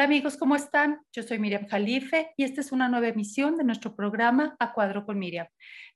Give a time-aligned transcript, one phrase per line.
[0.00, 1.02] Hola amigos, ¿cómo están?
[1.12, 5.04] Yo soy Miriam Jalife y esta es una nueva emisión de nuestro programa A Cuadro
[5.04, 5.46] con Miriam.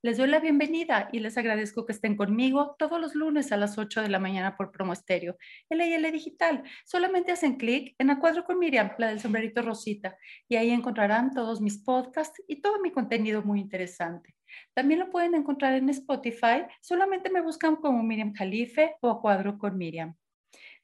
[0.03, 3.79] Les doy la bienvenida y les agradezco que estén conmigo todos los lunes a las
[3.79, 5.39] 8 de la mañana por Promo Estéreo,
[5.71, 6.65] LL Digital.
[6.85, 10.19] Solamente hacen clic en A Cuadro con Miriam, la del sombrerito Rosita,
[10.51, 14.35] y ahí encontrarán todos mis podcasts y todo mi contenido muy interesante.
[14.75, 19.57] También lo pueden encontrar en Spotify, solamente me buscan como Miriam Jalife o A Cuadro
[19.57, 20.15] con Miriam.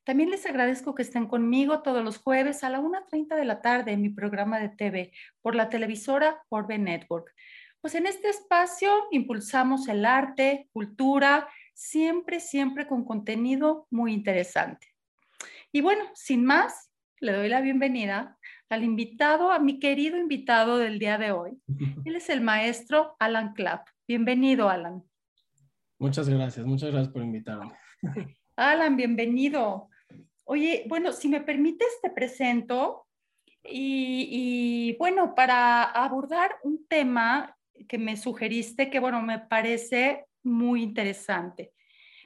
[0.05, 3.93] También les agradezco que estén conmigo todos los jueves a la 1.30 de la tarde
[3.93, 7.33] en mi programa de TV por la televisora Orbe Network.
[7.81, 14.89] Pues en este espacio impulsamos el arte, cultura, siempre, siempre con contenido muy interesante.
[15.73, 16.91] Y bueno, sin más,
[17.21, 21.59] le doy la bienvenida al invitado, a mi querido invitado del día de hoy.
[22.05, 23.89] Él es el maestro Alan Clapp.
[24.07, 25.03] Bienvenido, Alan.
[25.99, 27.75] Muchas gracias, muchas gracias por invitarme.
[28.61, 29.89] Alan, bienvenido.
[30.45, 33.07] Oye, bueno, si me permites, te presento.
[33.65, 37.57] Y, bueno, para abordar un tema
[37.89, 41.73] que me sugeriste, que bueno, me parece muy interesante.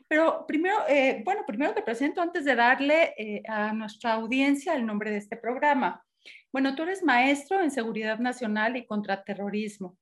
[0.09, 4.85] Pero primero, eh, bueno, primero te presento antes de darle eh, a nuestra audiencia el
[4.85, 6.05] nombre de este programa.
[6.53, 9.97] Bueno, tú eres maestro en seguridad nacional y contraterrorismo.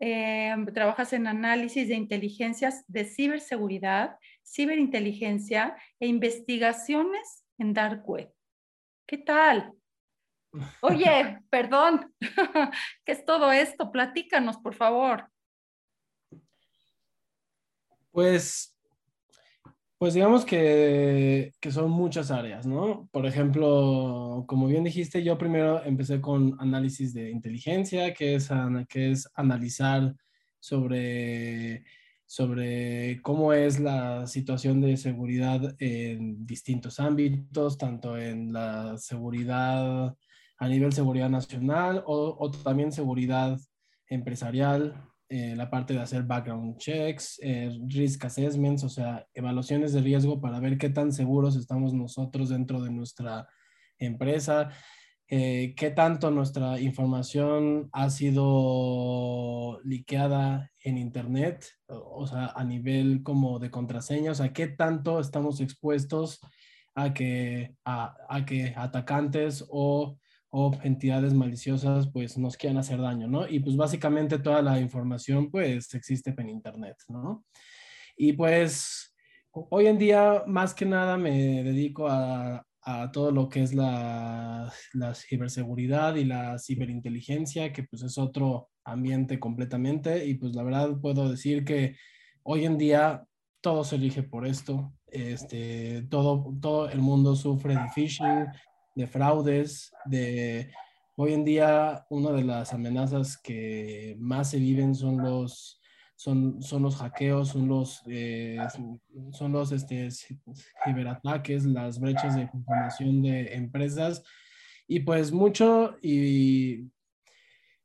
[0.00, 8.32] Eh, trabajas en análisis de inteligencias de ciberseguridad, ciberinteligencia e investigaciones en Dark Web.
[9.06, 9.72] ¿Qué tal?
[10.80, 12.14] Oye, perdón,
[13.04, 13.90] ¿qué es todo esto?
[13.90, 15.28] Platícanos, por favor.
[18.10, 18.74] Pues,
[19.98, 23.08] pues digamos que, que, son muchas áreas, ¿no?
[23.12, 28.48] Por ejemplo, como bien dijiste, yo primero empecé con análisis de inteligencia, que es,
[28.88, 30.14] que es analizar
[30.58, 31.84] sobre
[32.26, 40.14] sobre cómo es la situación de seguridad en distintos ámbitos, tanto en la seguridad
[40.58, 43.58] a nivel seguridad nacional o, también seguridad
[44.08, 44.94] empresarial,
[45.28, 50.40] eh, la parte de hacer background checks, eh, risk assessments, o sea, evaluaciones de riesgo
[50.40, 53.46] para ver qué tan seguros estamos nosotros dentro de nuestra
[53.98, 54.70] empresa,
[55.28, 63.58] eh, qué tanto nuestra información ha sido liqueada en Internet, o, sea, a nivel como
[63.58, 66.40] de contraseña, o sea, qué tanto estamos expuestos
[66.94, 68.14] a que, a,
[68.46, 70.16] que atacantes o,
[70.50, 73.48] o, entidades maliciosas pues nos quieran hacer daño, ¿no?
[73.48, 77.44] Y pues básicamente toda la información pues existe en Internet, ¿no?
[78.16, 79.12] Y pues
[79.50, 84.72] hoy en día más que nada me dedico a, a todo lo que es la,
[84.94, 90.24] la, ciberseguridad y la ciberinteligencia, que pues es otro ambiente completamente.
[90.24, 91.96] Y pues la verdad puedo decir que
[92.44, 93.26] hoy en día
[93.60, 94.92] todo se elige por esto.
[95.08, 98.46] Este, todo, todo el mundo sufre de phishing,
[98.94, 100.70] de fraudes, de...
[101.18, 105.80] Hoy en día una de las amenazas que más se viven son los
[106.16, 108.58] son, son los hackeos, son los, eh,
[109.32, 110.08] son los este,
[110.84, 114.22] ciberataques, las brechas de información de empresas
[114.88, 116.90] y pues mucho y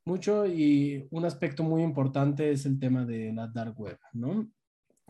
[0.05, 4.49] mucho y un aspecto muy importante es el tema de la dark web, ¿no?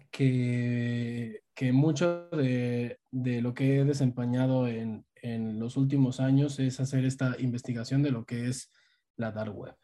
[0.10, 6.80] Que, que mucho de, de, lo que he desempeñado en, en los últimos años es
[6.80, 8.72] hacer esta investigación de lo que es
[9.16, 9.76] la dark web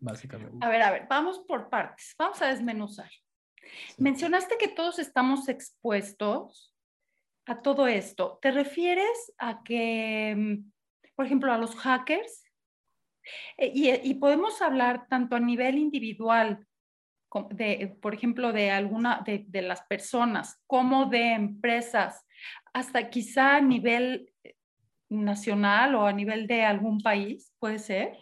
[0.00, 0.56] básicamente.
[0.60, 3.10] A ver, a ver, vamos por partes, vamos a desmenuzar.
[3.98, 6.74] Mencionaste que todos estamos expuestos
[7.46, 8.38] a todo esto.
[8.42, 10.70] ¿Te refieres a que, mm,
[11.14, 12.44] por ejemplo, a los hackers?
[13.58, 16.66] Eh, y, podemos hablar tanto a nivel individual,
[17.50, 22.26] de, por ejemplo, de alguna de, de las personas, como de empresas,
[22.72, 24.32] hasta quizá a nivel
[25.08, 28.16] nacional o a nivel de algún país, puede ser.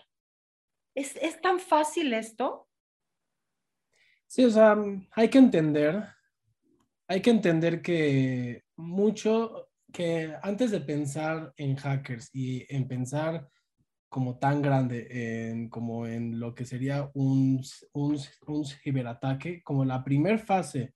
[0.98, 2.68] ¿Es, tan fácil esto?
[4.26, 4.76] Sí, o sea,
[5.12, 6.02] hay que entender,
[7.06, 13.48] hay que entender que mucho, que antes de pensar en hackers y en pensar
[14.08, 17.62] como tan grande en, como en lo que sería un,
[17.92, 18.18] un,
[18.48, 20.94] un ciberataque, como la primera fase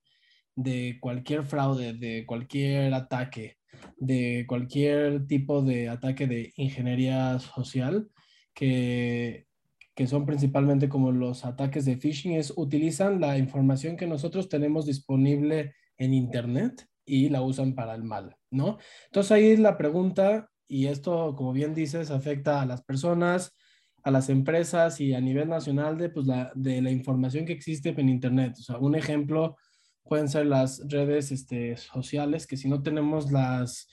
[0.53, 3.57] de cualquier fraude, de cualquier ataque,
[3.95, 8.09] de cualquier tipo de ataque de ingeniería social,
[8.53, 9.47] que
[9.95, 14.85] que son principalmente como los ataques de phishing, es utilizan la información que nosotros tenemos
[14.85, 18.77] disponible en Internet y la usan para el mal, ¿no?
[19.05, 23.55] Entonces ahí la pregunta, y esto, como bien dices, afecta a las personas,
[24.03, 27.89] a las empresas y a nivel nacional de, pues, la, de la información que existe
[27.89, 28.55] en Internet.
[28.59, 29.57] O sea, un ejemplo
[30.03, 33.87] pueden ser las redes este, sociales, que si no tenemos las,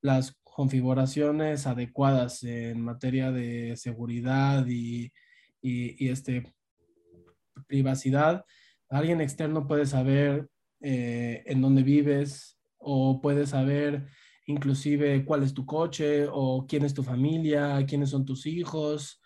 [0.00, 5.10] las configuraciones adecuadas en materia de seguridad y,
[5.62, 6.52] y, este,
[7.66, 8.44] privacidad,
[8.90, 10.48] alguien externo puede saber
[10.80, 14.08] eh, en dónde vives o puede saber
[14.46, 19.20] inclusive cuál es tu coche o quién es tu familia, quiénes son tus hijos.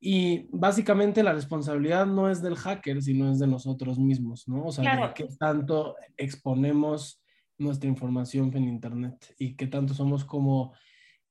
[0.00, 4.66] Y básicamente la responsabilidad no es del hacker, sino es de nosotros mismos, ¿no?
[4.66, 7.22] O sea, de qué tanto exponemos
[7.58, 10.74] nuestra información en Internet y qué tanto somos como,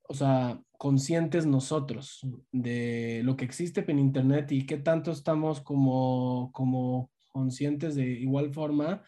[0.07, 2.21] o sea, conscientes nosotros
[2.51, 8.53] de lo que existe en Internet y qué tanto estamos como, como conscientes de igual
[8.53, 9.03] forma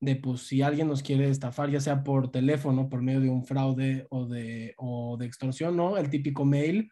[0.00, 3.44] de pues si alguien nos quiere estafar, ya sea por teléfono, por medio de un
[3.44, 5.96] fraude o de, o de extorsión, ¿no?
[5.96, 6.90] El típico mail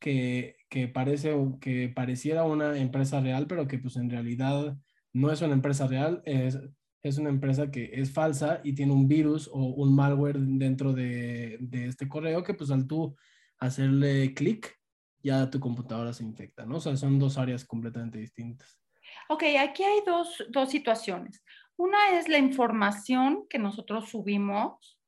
[0.00, 4.76] que, que, parece que pareciera una empresa real, pero que pues en realidad
[5.12, 6.58] no es una empresa real, es,
[7.02, 11.58] es una empresa que es falsa y tiene un virus o un malware dentro de,
[11.60, 13.14] de este correo que pues al tú
[13.58, 14.78] hacerle clic,
[15.22, 16.76] ya tu computadora se infecta, ¿no?
[16.76, 18.78] O sea, son dos áreas completamente distintas.
[19.28, 21.42] Ok, aquí hay dos, dos situaciones.
[21.76, 24.98] Una es la información que nosotros subimos,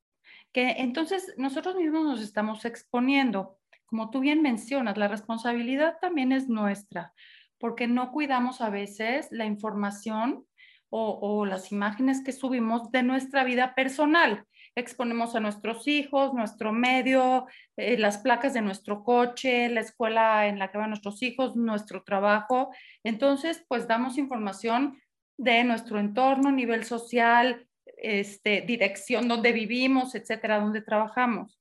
[0.52, 3.58] que entonces nosotros mismos nos estamos exponiendo.
[3.87, 7.12] Como tú bien mencionas, la responsabilidad también es nuestra,
[7.58, 10.46] porque no cuidamos a veces la información
[10.90, 14.44] o, las imágenes que subimos de nuestra vida personal.
[14.75, 17.46] Exponemos a nuestros hijos, nuestro medio,
[17.76, 22.02] eh, las placas de nuestro coche, la escuela en la que van nuestros hijos, nuestro
[22.02, 22.70] trabajo.
[23.04, 25.00] Entonces, pues damos información
[25.38, 27.66] de nuestro entorno, nivel social,
[27.96, 31.60] este, dirección donde vivimos, etcétera, donde trabajamos.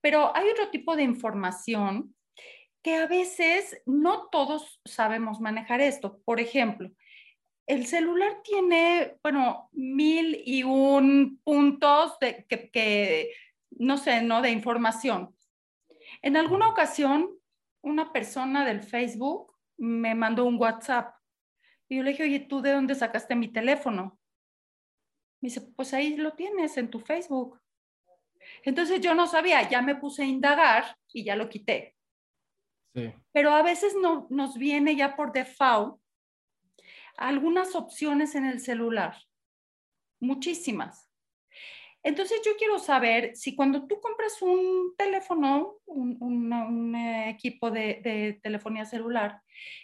[0.00, 2.14] Pero hay otro tipo de información
[2.82, 6.20] que a veces no todos sabemos manejar esto.
[6.24, 6.90] Por ejemplo,
[7.70, 13.32] el celular tiene, bueno, mil y un puntos de, que,
[13.70, 14.42] no sé, ¿no?
[14.42, 15.32] De información.
[16.20, 17.30] En alguna ocasión,
[17.82, 21.14] una persona del Facebook me mandó un WhatsApp
[21.88, 24.18] y yo le dije, oye, ¿tú de dónde sacaste mi teléfono?
[25.40, 27.60] Me dice, pues ahí lo tienes en tu Facebook.
[28.64, 31.96] Entonces yo no sabía, ya me puse a indagar y ya lo quité.
[32.94, 33.14] Sí.
[33.30, 36.00] Pero a veces no, nos viene ya por default
[37.20, 39.14] algunas opciones en el celular,
[40.20, 41.08] muchísimas.
[42.02, 46.94] Entonces yo quiero saber si cuando tú compras un teléfono, un,
[47.28, 49.42] equipo de, de, telefonía celular,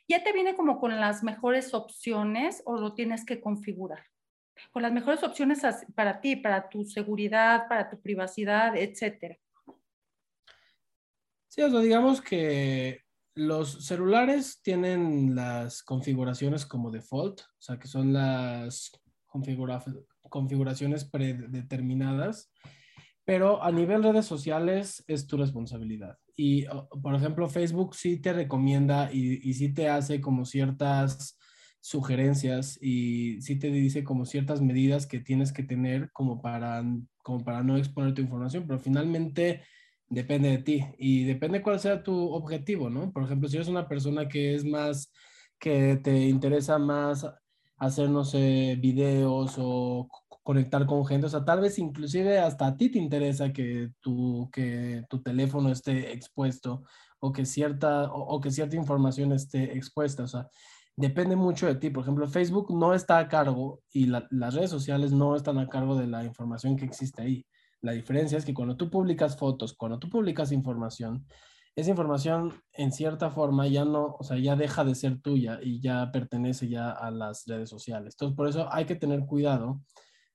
[0.08, 4.06] ya te viene como con las mejores opciones o lo tienes que configurar.
[4.72, 5.60] Con las mejores opciones
[5.94, 9.36] para ti, para tu seguridad, para tu privacidad, etcétera.
[11.48, 13.05] Sí, o sea, digamos que
[13.36, 18.90] los celulares tienen las configuraciones como default, o sea, que son las
[20.28, 22.50] configuraciones predeterminadas,
[23.26, 26.16] pero a nivel redes sociales es tu responsabilidad.
[26.34, 26.64] Y,
[27.02, 31.38] por ejemplo, Facebook sí te recomienda y, y sí te hace como ciertas
[31.80, 37.76] sugerencias y sí te dice como ciertas medidas que tienes que tener como para no
[37.76, 39.60] exponer tu información, pero finalmente
[40.08, 43.12] depende de ti y depende cuál sea tu objetivo, ¿no?
[43.12, 45.12] Por ejemplo, si eres una persona que es más,
[45.58, 47.26] que te interesa más
[47.78, 50.08] hacer, no sé, videos o
[50.42, 51.26] conectar con gente.
[51.26, 55.70] O sea, tal vez inclusive hasta a ti te interesa que tu, que tu teléfono
[55.70, 56.84] esté expuesto
[57.18, 60.22] o que, cierta, o, que cierta información esté expuesta.
[60.24, 60.48] O sea,
[60.96, 61.90] depende mucho de ti.
[61.90, 65.96] Por ejemplo, Facebook no está a cargo y las redes sociales no están a cargo
[65.96, 67.46] de la información que existe ahí.
[67.86, 71.24] La diferencia es que cuando tú publicas fotos, cuando tú publicas información,
[71.76, 75.80] esa información en cierta forma ya no, o sea, ya deja de ser tuya y
[75.80, 78.14] ya pertenece ya a las redes sociales.
[78.14, 79.82] Entonces, por eso hay que tener cuidado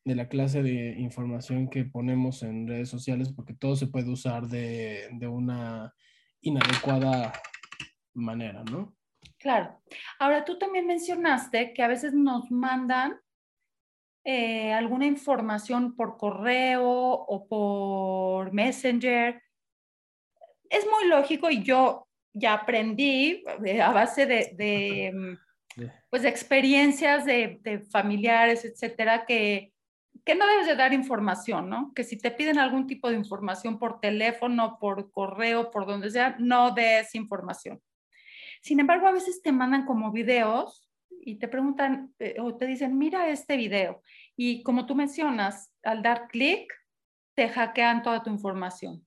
[0.06, 4.48] de la clase de información que ponemos en redes sociales porque todo se puede usar
[4.48, 5.94] de, de una
[6.40, 7.34] inadecuada
[8.14, 8.96] manera, ¿no?
[9.40, 9.78] Claro.
[10.20, 13.20] Ahora, tú también mencionaste que a veces nos mandan
[14.24, 19.42] eh, alguna información por correo o por Messenger
[20.70, 27.26] es muy lógico y yo ya aprendí eh, a base de, mm, pues, de experiencias
[27.26, 29.74] de, familiares, etcétera, que,
[30.24, 31.92] que no debes de dar información, ¿no?
[31.94, 36.36] Que si te piden algún tipo de información por teléfono, por correo, por donde sea,
[36.40, 37.82] no des información.
[38.62, 40.91] Sin embargo, a veces te mandan como videos
[41.24, 44.02] y te preguntan eh, o te dicen, mira este video.
[44.36, 46.74] Y como tú mencionas, al dar clic,
[47.36, 49.06] te hackean toda tu información.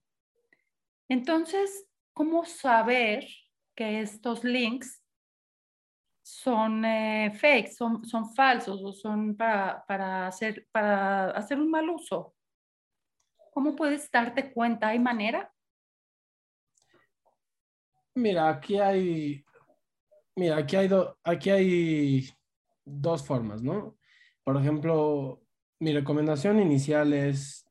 [1.07, 3.27] Entonces, ¿cómo saber
[3.75, 5.03] que estos links
[6.23, 12.33] son eh, fake, son, son falsos o son para, hacer, para hacer un mal uso?
[13.51, 14.89] ¿Cómo puedes darte cuenta?
[14.89, 15.51] ¿Hay manera?
[18.15, 19.44] Mira, aquí hay,
[20.35, 20.89] mira, aquí hay,
[21.23, 22.29] aquí hay
[22.85, 23.97] dos formas, ¿no?
[24.43, 25.41] Por ejemplo,
[25.79, 27.65] mi recomendación inicial es,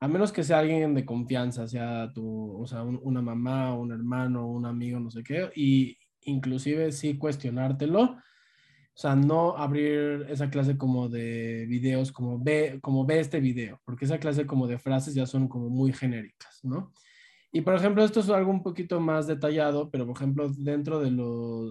[0.00, 4.46] a menos que sea alguien de confianza, sea tu, o sea, una mamá, un hermano,
[4.46, 10.78] un amigo, no sé qué, y inclusive sí cuestionártelo, o sea, no abrir esa clase
[10.78, 15.14] como de videos, como ve, como ve este video, porque esa clase como de frases
[15.14, 16.92] ya son como muy genéricas, ¿no?
[17.54, 21.10] Y por ejemplo, esto es algo un poquito más detallado, pero por ejemplo, dentro de,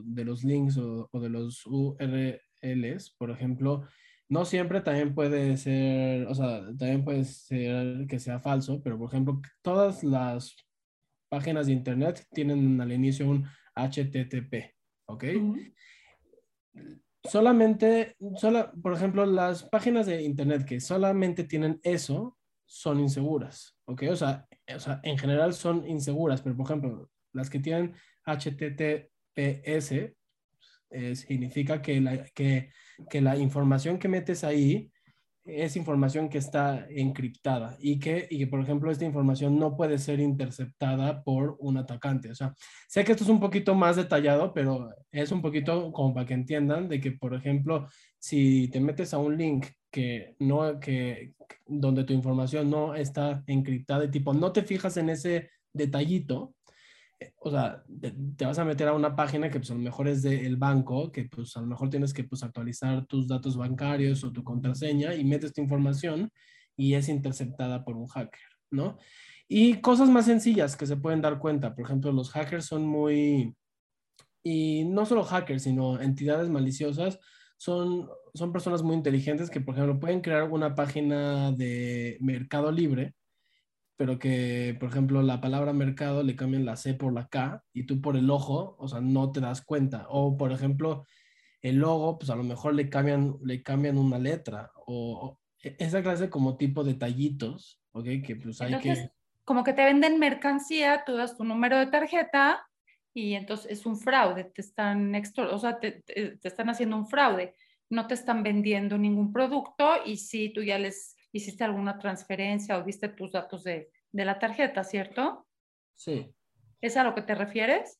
[0.05, 3.85] de los links o, o, de los URLs, por ejemplo,
[4.29, 9.09] no siempre también puede ser, o sea, también puede ser que sea falso, pero por
[9.09, 10.55] ejemplo, todas las
[11.27, 14.73] páginas de Internet tienen al inicio un HTTP,
[15.07, 15.25] ¿ok?
[17.25, 24.03] Solamente, sola, por ejemplo, las páginas de Internet que solamente tienen eso son inseguras, ¿ok?
[24.11, 27.93] O sea, o sea, en general son inseguras, pero por ejemplo, las que tienen
[28.25, 29.91] HTTPS
[30.91, 32.69] eh, significa que la, que,
[33.09, 34.91] que la información que metes ahí
[35.45, 40.19] es información que está encriptada y que, y por ejemplo, esta información no puede ser
[40.19, 42.31] interceptada por un atacante.
[42.31, 42.53] O sea,
[42.87, 46.33] sé que esto es un poquito más detallado, pero es un poquito como para que
[46.33, 47.87] entiendan de que, por ejemplo,
[48.19, 51.35] si te metes a un link que no, que,
[51.67, 56.55] donde tu información no está encriptada, y tipo, no te fijas en ese detallito,
[57.37, 57.83] o sea,
[58.35, 61.11] te, vas a meter a una página que pues a lo mejor es del banco,
[61.11, 65.13] que pues a lo mejor tienes que pues actualizar tus datos bancarios o tu contraseña
[65.13, 66.31] y metes tu información
[66.75, 68.97] y es interceptada por un hacker, ¿no?
[69.47, 73.55] Y cosas más sencillas que se pueden dar cuenta, por ejemplo, los hackers son muy,
[74.41, 77.19] y no solo hackers, sino entidades maliciosas,
[77.63, 83.13] son, son personas muy inteligentes que, por ejemplo, pueden crear una página de Mercado Libre
[83.95, 87.83] pero que, por ejemplo, la palabra mercado le cambian la C por la K y
[87.83, 90.07] tú por el ojo, o sea, no te das cuenta.
[90.09, 91.05] O, por ejemplo,
[91.61, 96.01] el logo, pues a lo mejor le cambian, le cambian una letra o, e, esa
[96.01, 98.05] clase como tipo de tallitos, ¿ok?
[98.25, 99.11] Que pues hay que...
[99.45, 102.65] Como que te venden mercancía, tú das tu número de tarjeta
[103.13, 107.07] y entonces es un fraude, te están, o sea, te, te, te están haciendo un
[107.07, 107.55] fraude,
[107.89, 112.83] no te están vendiendo ningún producto y si tú ya les hiciste alguna transferencia o
[112.83, 115.47] viste tus datos de, de la tarjeta, ¿cierto?
[115.95, 116.33] Sí.
[116.81, 117.99] ¿Es a lo que te refieres?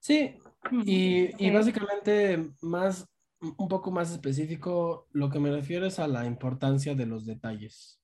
[0.00, 0.38] Sí,
[0.84, 3.08] y, y, básicamente más,
[3.40, 8.00] un poco más específico, lo que me refiero es a la importancia de los detalles.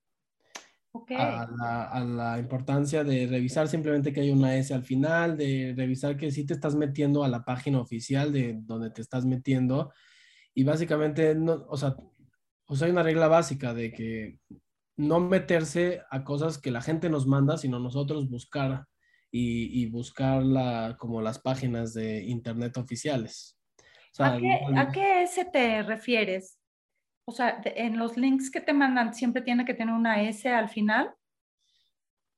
[0.94, 1.16] Okay.
[1.16, 5.72] A, la, a, la, importancia de revisar simplemente que hay una S al final, de
[5.74, 9.90] revisar que sí te estás metiendo a la página oficial de donde te estás metiendo.
[10.54, 11.96] Y básicamente, no, o sea,
[12.66, 14.38] pues hay una regla básica de que
[14.98, 18.84] no meterse a cosas que la gente nos manda, sino nosotros buscar
[19.30, 23.58] y, y buscar como las páginas de internet oficiales.
[24.18, 26.58] ¿A, qué, ¿A qué S te refieres?
[27.24, 30.68] O sea, en los links que te mandan siempre tiene que tener una S al
[30.68, 31.14] final.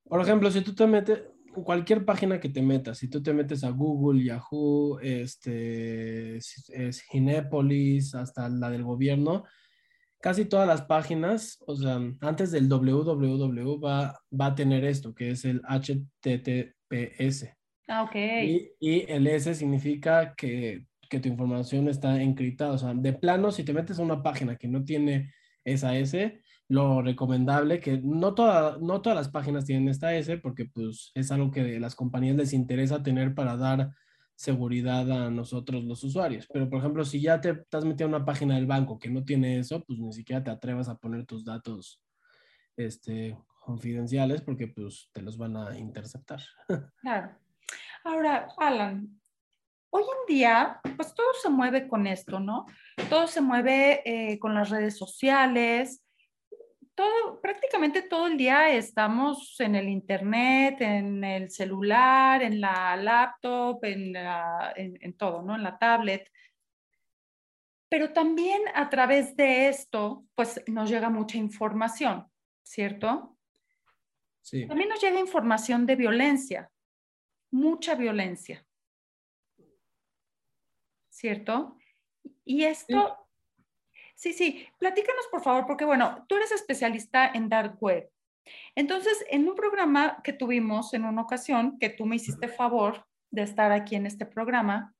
[0.05, 1.23] Por ejemplo, si tú te metes,
[1.65, 8.15] cualquier página que te metas, si tú te metes a Google, Yahoo, este, es Ginepolis,
[8.15, 9.45] hasta la del gobierno,
[10.21, 15.31] casi todas las páginas, o sea, antes del www va, va a tener esto, que
[15.31, 17.55] es el HTTPS.
[17.89, 18.15] Ah, ok.
[18.81, 22.73] Y, el S significa que, que, tu información está encriptada.
[22.73, 25.33] O sea, de plano, si te metes a una página que no tiene
[25.65, 30.67] esa S, lo recomendable, que no, toda, no todas las páginas tienen esta S, porque
[30.67, 33.95] pues es algo que las compañías les interesa tener para dar
[34.35, 36.49] seguridad a nosotros los usuarios.
[36.53, 39.25] Pero, por ejemplo, si ya te estás metiendo a una página del banco que no
[39.25, 42.03] tiene eso, pues ni siquiera te atrevas a poner tus datos
[42.77, 46.41] este, confidenciales porque pues te los van a interceptar.
[47.01, 47.37] Claro.
[48.05, 49.19] Ahora, Alan,
[49.95, 52.67] hoy en día, pues todo se mueve con esto, ¿no?
[53.09, 56.05] Todo se mueve eh, con las redes sociales,
[56.97, 63.85] todo, prácticamente todo el día estamos en el internet, en el celular, en la laptop,
[63.85, 65.55] en, en, todo, ¿no?
[65.55, 66.29] En la tablet.
[67.89, 72.27] Pero también a través de esto, pues nos llega mucha información,
[72.65, 73.37] ¿cierto?
[74.41, 74.67] Sí.
[74.67, 76.69] También nos llega información de violencia,
[77.53, 78.67] mucha violencia,
[81.25, 81.79] ¿cierto?
[82.45, 83.17] Y esto
[84.15, 88.09] Sí, sí, platícanos por favor, porque bueno, tú eres especialista en dark web.
[88.77, 93.43] Entonces, en un programa que tuvimos en una ocasión, que tú me hiciste favor de
[93.43, 94.95] estar aquí en este programa,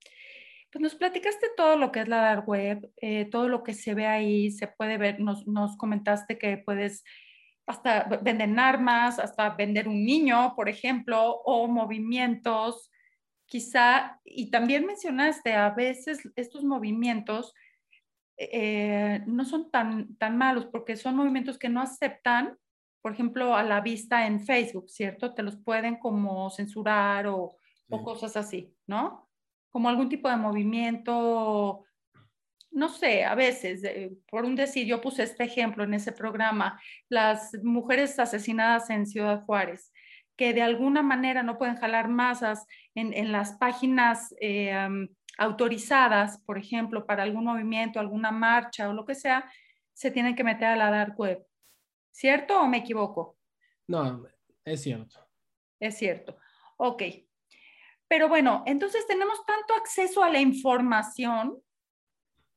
[0.73, 3.95] pues nos platicaste todo lo que es la dark web, eh, todo lo que se
[3.95, 7.05] ve ahí, se puede ver, nos, nos comentaste que puedes
[7.67, 12.91] hasta venden armas, hasta vender un niño, por ejemplo, o movimientos,
[13.55, 17.55] quizá, y también mencionaste, a veces estos movimientos
[18.37, 22.59] eh, no son tan, tan malos porque son movimientos que no aceptan,
[23.01, 25.35] por ejemplo, a la vista en Facebook, ¿cierto?
[25.35, 27.57] Te los pueden como censurar o,
[27.91, 29.31] o cosas así, ¿no?
[29.71, 31.85] Como algún tipo de movimiento
[32.73, 36.83] no sé, a veces, eh, por un decir, yo puse este ejemplo en ese programa,
[37.09, 39.93] las mujeres asesinadas en Ciudad Juárez,
[40.37, 44.75] que de alguna manera no pueden jalar masas en, las páginas eh,
[45.39, 49.51] autorizadas, por ejemplo, para algún movimiento, alguna marcha o lo que sea,
[49.93, 51.47] se tienen que meter a la dark web.
[52.11, 53.37] ¿Cierto o me equivoco?
[53.87, 54.27] No,
[54.65, 55.21] es cierto.
[55.81, 56.37] Es cierto.
[56.77, 57.03] Ok.
[58.09, 61.63] Pero bueno, entonces tenemos tanto acceso a la información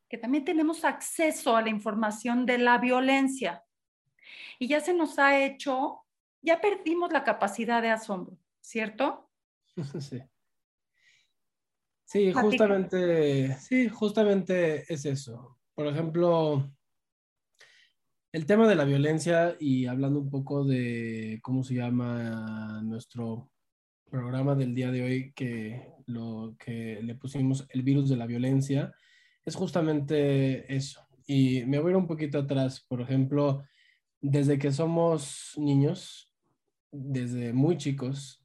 [0.09, 3.63] que también tenemos acceso a la información de la violencia.
[4.59, 6.05] Y ya se nos ha hecho,
[6.47, 9.29] ya perdimos la capacidad de asombro, ¿cierto?
[10.01, 10.21] Sí.
[12.05, 15.59] Sí, justamente, sí, justamente es eso.
[15.75, 16.71] Por ejemplo,
[18.31, 23.51] el tema de la violencia y hablando un poco de cómo se llama nuestro
[24.09, 28.93] programa del día de hoy, que lo que le pusimos el virus de la violencia,
[29.43, 31.05] es justamente eso.
[31.25, 32.85] Y me voy a ir un poquito atrás.
[32.87, 33.65] Por ejemplo,
[34.21, 36.26] desde que somos niños,
[36.97, 38.43] desde muy chicos,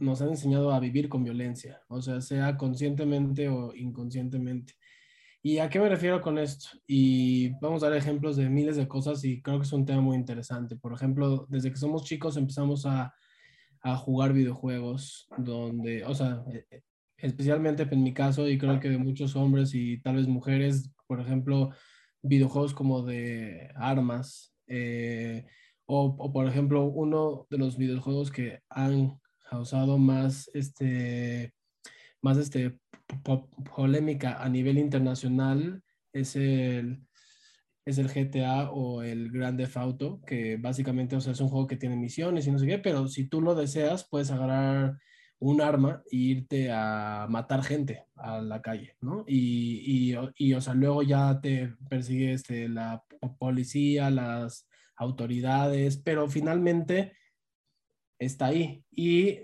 [0.00, 4.74] nos han enseñado a vivir con violencia, o sea, sea conscientemente o inconscientemente.
[5.42, 6.68] ¿Y a qué me refiero con esto?
[6.86, 10.00] Y vamos a dar ejemplos de miles de cosas y creo que es un tema
[10.00, 10.76] muy interesante.
[10.76, 13.14] Por ejemplo, desde que somos chicos empezamos a,
[13.82, 16.42] a jugar videojuegos donde, o sea,
[17.18, 21.20] especialmente en mi caso y creo que de muchos hombres y tal vez mujeres, por
[21.20, 21.70] ejemplo,
[22.22, 25.46] videojuegos como de armas eh,
[25.86, 29.20] o, por ejemplo uno de los videojuegos que han
[29.50, 31.52] causado más este
[32.22, 32.78] más este
[33.74, 37.02] polémica a nivel internacional es el
[37.84, 41.66] es el GTA o el Grand Theft Auto, que básicamente o sea, es un juego
[41.66, 44.96] que tiene misiones y no sé qué, pero si tú lo deseas, puedes agarrar
[45.38, 49.24] un arma e irte a matar gente a la calle, ¿no?
[49.26, 53.04] Y, y, o sea, luego ya te persigue este, la
[53.38, 54.66] policía, las
[54.96, 57.12] autoridades, pero finalmente
[58.18, 58.84] está ahí.
[58.90, 59.38] Y,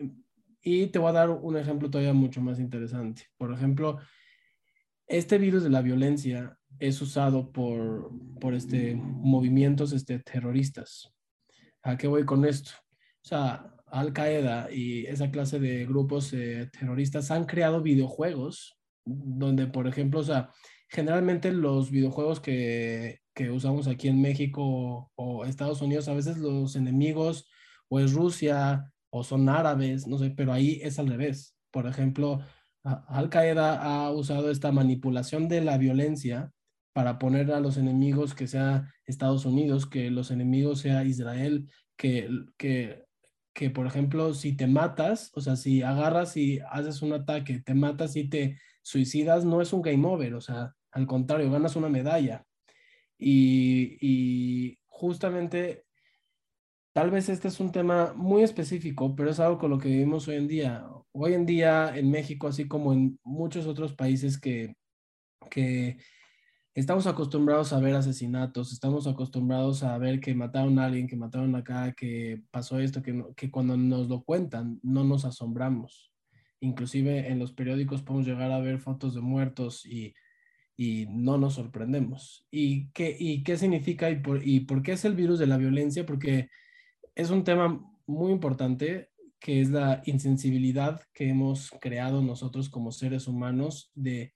[0.62, 3.24] y te voy a dar un ejemplo todavía mucho más interesante.
[3.36, 3.98] Por ejemplo,
[5.06, 8.10] este virus de la violencia es usado por,
[8.40, 11.12] por este, movimientos este, terroristas.
[11.82, 12.70] ¿A qué voy con esto?
[13.22, 19.66] O sea, al Qaeda y esa clase de grupos eh, terroristas han creado videojuegos donde,
[19.66, 20.50] por ejemplo, o sea,
[20.88, 26.76] generalmente los videojuegos que, que usamos aquí en México o, Estados Unidos, a veces los
[26.76, 27.48] enemigos
[27.88, 31.56] o es Rusia o son árabes, no sé, pero ahí es al revés.
[31.70, 32.40] Por ejemplo,
[32.82, 36.52] Al Qaeda ha usado esta manipulación de la violencia
[36.92, 42.28] para poner a los enemigos que sea Estados Unidos, que los enemigos sea Israel, que,
[42.56, 43.04] que
[43.52, 47.74] que, por ejemplo, si te matas, o sea, si agarras y haces un ataque, te
[47.74, 51.88] matas y te suicidas, no es un game over, o sea, al contrario, ganas una
[51.88, 52.46] medalla.
[53.20, 55.84] Y, justamente,
[56.92, 60.26] tal vez este es un tema muy específico, pero es algo con lo que vivimos
[60.28, 60.86] hoy en día.
[61.12, 64.74] Hoy en día en México, así como en muchos otros países que,
[65.50, 65.98] que
[66.74, 71.54] estamos acostumbrados a ver asesinatos, estamos acostumbrados a ver que mataron a alguien, que mataron
[71.56, 76.12] acá, que pasó esto, que, que cuando nos lo cuentan no nos asombramos.
[76.60, 80.14] Inclusive en los periódicos podemos llegar a ver fotos de muertos y,
[80.80, 82.46] y no nos sorprendemos.
[82.50, 85.58] ¿Y qué, y qué significa y por, y por qué es el virus de la
[85.58, 86.06] violencia?
[86.06, 86.48] Porque
[87.14, 93.28] es un tema muy importante que es la insensibilidad que hemos creado nosotros como seres
[93.28, 94.32] humanos de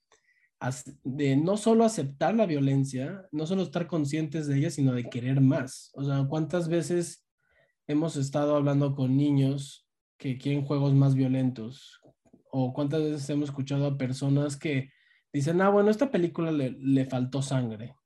[1.02, 5.42] de no solo aceptar la violencia, no solo estar conscientes de ella, sino de querer
[5.42, 5.90] más.
[5.92, 7.26] O sea, ¿cuántas veces
[7.87, 12.00] hemos estado hablando con niños que quieren juegos más violentos?
[12.50, 14.88] ¿O cuántas veces hemos escuchado a personas que
[15.34, 17.96] dicen, ah, bueno, esta película le, le faltó sangre?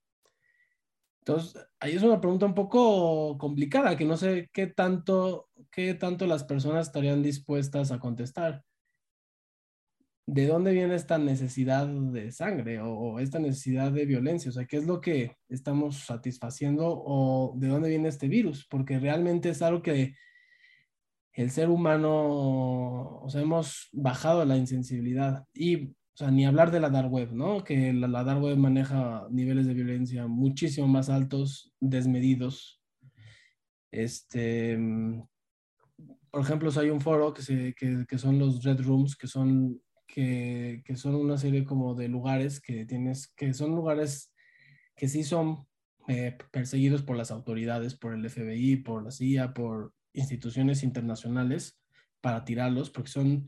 [1.21, 6.27] Entonces, ahí es una pregunta un poco complicada, que no sé qué tanto, qué tanto
[6.27, 8.65] las personas estarían dispuestas a contestar.
[10.29, 14.51] ¿de dónde viene esta necesidad de sangre o, esta necesidad de violencia?
[14.51, 18.67] O sea, ¿qué es lo que estamos satisfaciendo o de dónde viene este virus?
[18.69, 20.15] Porque realmente es algo que
[21.33, 26.81] el ser humano, o sea, hemos bajado la insensibilidad y, o sea, ni hablar de
[26.81, 27.63] la dark web, ¿no?
[27.63, 32.83] Que la, la dark web maneja niveles de violencia muchísimo más altos, desmedidos.
[33.93, 35.23] Este, mm,
[36.33, 39.81] por ejemplo, hay un foro que, se, que, que son los Red Rooms, que son,
[40.09, 44.35] que, que, son una serie como de lugares que tienes, que son lugares
[44.97, 45.69] que sí son
[46.09, 51.81] eh, perseguidos por las autoridades, por el FBI, por la CIA, por instituciones internacionales
[52.21, 53.47] para tirarlos, porque son,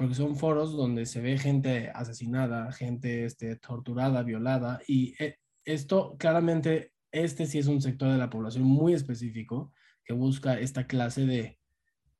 [0.00, 6.16] porque son foros donde se ve gente asesinada, gente este, torturada, violada, y eh, esto
[6.16, 11.26] claramente, este sí es un sector de la población muy específico que busca esta clase
[11.26, 11.58] de,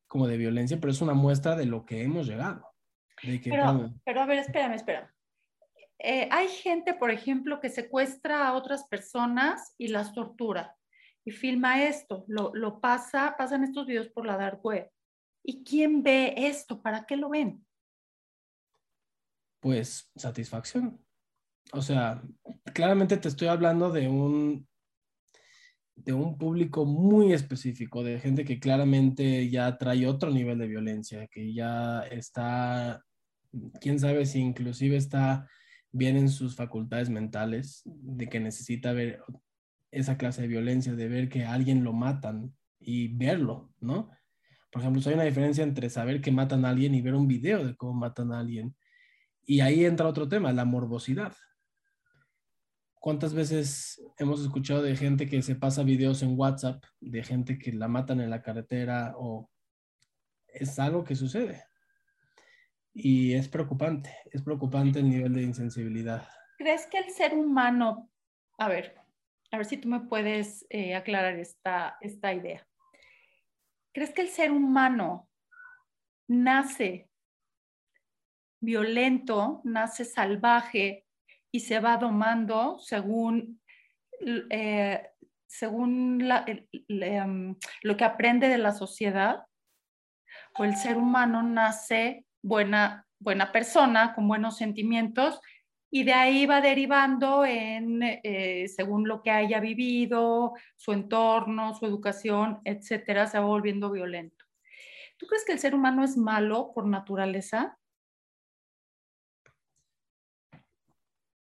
[0.06, 2.70] como de violencia, pero es una muestra de lo que hemos llegado.
[3.22, 5.08] pero, pero a ver, espérame, espérame.
[6.00, 10.76] Eh, hay gente, por ejemplo, que secuestra a otras personas y las tortura
[11.24, 14.90] y filma esto, lo, lo pasa, pasan estos videos por la dark web.
[15.42, 16.82] ¿Y quién ve esto?
[16.82, 17.64] ¿Para qué lo ven?
[19.60, 21.04] Pues satisfacción.
[21.72, 22.22] O sea,
[22.74, 24.68] claramente te estoy hablando de un
[26.04, 31.26] de un público muy específico, de gente que claramente ya trae otro nivel de violencia,
[31.26, 33.04] que ya está,
[33.80, 35.46] quién sabe si inclusive está
[35.92, 39.22] bien en sus facultades mentales, de que necesita ver
[39.90, 44.10] esa clase de violencia, de ver que a alguien lo matan y verlo, ¿no?
[44.70, 47.64] Por ejemplo, hay una diferencia entre saber que matan a alguien y ver un video
[47.66, 48.76] de cómo matan a alguien.
[49.50, 51.34] Y ahí entra otro tema, la morbosidad.
[52.94, 57.72] ¿Cuántas veces hemos escuchado de gente que se pasa videos en WhatsApp, de gente que
[57.72, 59.50] la matan en la carretera o
[60.46, 61.64] es algo que sucede?
[62.94, 66.28] Y es preocupante, es preocupante el nivel de insensibilidad.
[66.56, 68.08] ¿Crees que el ser humano,
[68.56, 69.00] a ver,
[69.50, 72.64] a ver si tú me puedes eh, aclarar esta, esta idea.
[73.92, 75.28] ¿Crees que el ser humano
[76.28, 77.09] nace
[78.60, 81.06] violento, nace salvaje
[81.50, 83.60] y se va domando según,
[84.50, 85.08] eh,
[85.46, 86.28] según
[86.88, 89.46] em, lo que aprende de la sociedad?
[90.58, 95.40] ¿O el ser humano nace buena, buena persona, con buenos sentimientos
[95.90, 101.84] y de ahí va derivando en, eh, según lo que haya vivido, su entorno, su
[101.84, 104.44] educación, etcétera, se va volviendo violento.
[105.18, 107.76] ¿Tú crees que el ser humano es malo por naturaleza?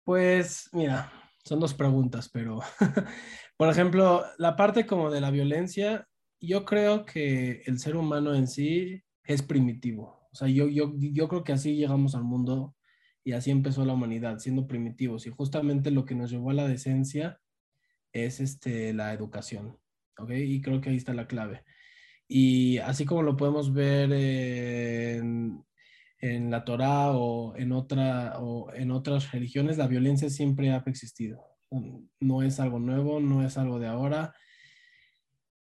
[0.08, 1.12] Pues mira,
[1.44, 2.60] son dos preguntas, pero
[3.58, 6.08] por ejemplo, la parte como de la violencia,
[6.40, 10.26] yo creo que el ser humano en sí es primitivo.
[10.32, 12.74] O sea, yo, yo, yo creo que así llegamos al mundo
[13.22, 15.26] y así empezó la humanidad, siendo primitivos.
[15.26, 17.38] Y justamente lo que nos llevó a la decencia
[18.10, 19.78] es este, la educación.
[20.16, 20.30] ¿ok?
[20.30, 21.64] Y creo que ahí está la clave.
[22.26, 25.66] Y así como lo podemos ver en,
[26.20, 31.44] en la Torá o en, otras religiones, la violencia siempre ha existido.
[32.20, 34.34] No es algo nuevo, no es algo de ahora.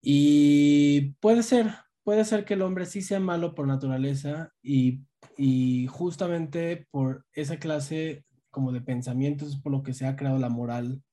[0.01, 1.71] Y puede ser,
[2.03, 5.01] puede ser que el hombre sí sea malo por naturaleza y
[5.37, 10.49] y justamente por esa clase como de pensamientos, por lo que se ha creado la
[10.49, 11.03] moral,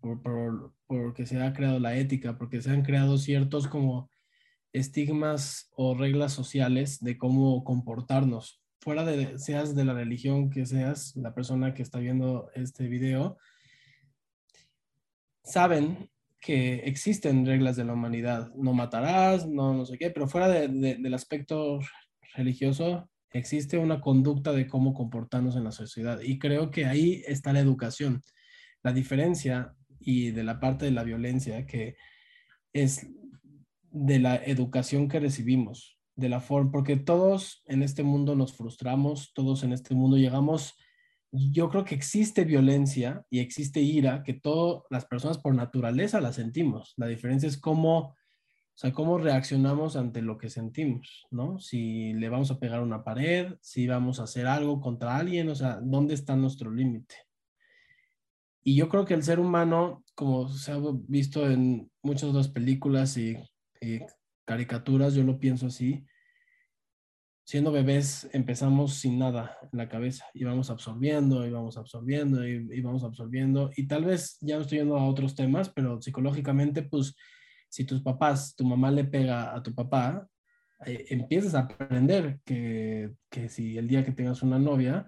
[0.00, 4.10] por, por, porque se ha creado la ética, porque se han creado ciertos como
[4.72, 8.60] estigmas o reglas sociales de cómo comportarnos.
[8.80, 13.36] Fuera de, seas de la religión que seas, la persona que está viendo este video,
[15.42, 16.10] saben
[16.40, 18.52] que existen reglas de la humanidad.
[18.54, 21.80] No matarás, no no sé qué, pero fuera de, del aspecto
[22.34, 26.20] religioso, existe una conducta de cómo comportarnos en la sociedad.
[26.20, 28.22] Y creo que ahí está la educación.
[28.82, 31.96] La diferencia y de la parte de la violencia que
[32.72, 33.08] es
[33.90, 39.32] de la educación que recibimos, de la forma, porque todos en este mundo nos frustramos,
[39.32, 40.74] todos en este mundo llegamos,
[41.30, 46.32] yo creo que existe violencia y existe ira, que todas las personas por naturaleza la
[46.32, 46.94] sentimos.
[46.96, 48.16] La diferencia es cómo
[48.78, 51.58] o sea, cómo reaccionamos ante lo que sentimos, ¿no?
[51.58, 55.56] Si le vamos a pegar una pared, si vamos a hacer algo contra alguien, o
[55.56, 57.16] sea, ¿dónde está nuestro límite?
[58.62, 60.78] Y yo creo que el ser humano, como se ha
[61.08, 63.36] visto en muchas otras películas y,
[64.44, 66.04] caricaturas, yo lo pienso así,
[67.48, 72.82] siendo bebés empezamos sin nada en la cabeza y vamos absorbiendo y vamos absorbiendo y,
[72.82, 77.16] vamos absorbiendo y tal vez ya estoy yendo a otros temas, pero psicológicamente pues
[77.70, 80.28] si tus papás, tu mamá le pega a tu papá,
[80.84, 85.06] eh, empiezas a aprender que, que, si el día que tengas una novia,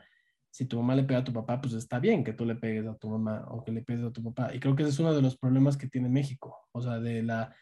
[0.50, 2.87] si tu mamá le pega a tu papá, pues está bien que tú le pegues
[2.87, 4.55] a tu mamá o que le pegues a tu papá.
[4.55, 7.22] Y creo que ese es uno de los problemas que tiene México, o sea, de
[7.22, 7.55] la,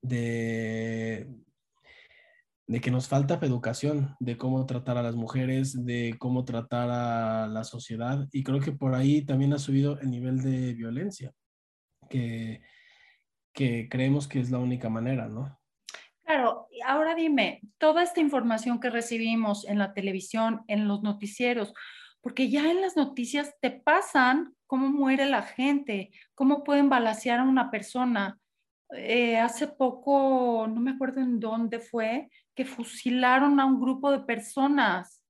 [0.00, 1.28] de,
[2.66, 7.46] de que nos falta educación, de cómo tratar a las mujeres, de cómo tratar a
[7.48, 8.28] la sociedad.
[8.32, 11.32] Y creo que por ahí también ha subido el nivel de violencia,
[12.08, 12.62] que
[13.52, 15.58] que creemos que es la única manera, ¿no?
[16.24, 21.74] Claro, ahora dime, toda esta información que recibimos en la televisión, en los noticieros,
[22.20, 27.44] porque ya en las noticias te pasan cómo muere la gente, cómo pueden balasear a
[27.44, 28.38] una persona.
[28.94, 34.20] Eh, hace poco, no me acuerdo en dónde fue, que fusilaron a un grupo de
[34.20, 35.22] personas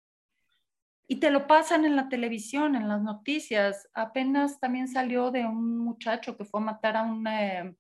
[1.07, 3.88] y te lo pasan en la televisión, en las noticias.
[3.94, 7.75] Apenas también salió de un muchacho que fue a matar a un, eh,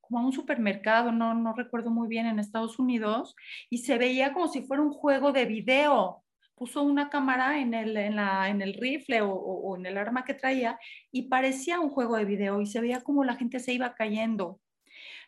[0.00, 3.36] como a un supermercado, no, no recuerdo muy bien, en Estados Unidos,
[3.70, 6.24] y se veía como si fuera un juego de video.
[6.54, 10.24] Puso una cámara en el, en la, en el rifle o, o en el arma
[10.24, 10.78] que traía
[11.12, 14.58] y parecía un juego de video y se veía como la gente se iba cayendo.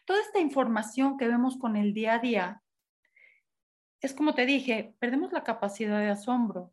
[0.09, 2.63] Toda esta información que vemos con el día a día,
[4.01, 6.73] es como te dije, perdemos la capacidad de asombro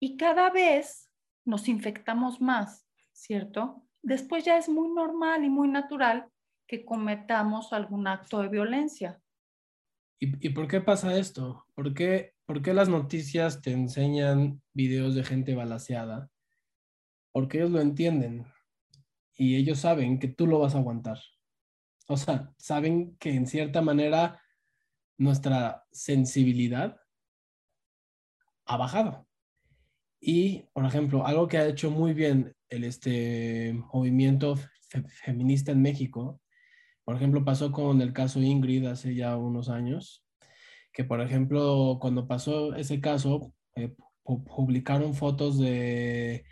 [0.00, 1.10] y cada vez
[1.44, 3.86] nos infectamos más, ¿cierto?
[4.00, 6.30] Después ya es muy normal y muy natural
[6.66, 9.20] que cometamos algún acto de violencia.
[10.18, 11.66] ¿Y, por qué pasa esto?
[11.74, 16.30] ¿Por qué, ¿Por qué las noticias te enseñan videos de gente balaseada?
[17.32, 18.46] Porque ellos lo entienden
[19.34, 21.18] y ellos saben que tú lo vas a aguantar.
[22.08, 24.40] O sea, saben que en cierta manera
[25.18, 27.00] nuestra sensibilidad
[28.66, 29.26] ha bajado.
[30.20, 34.56] Y, por ejemplo, algo que ha hecho muy bien el este, movimiento
[35.24, 36.40] feminista en México,
[37.04, 40.24] por ejemplo, pasó con el caso Ingrid hace ya unos años,
[40.92, 46.44] que, por ejemplo, cuando pasó ese caso, eh, publicaron fotos de,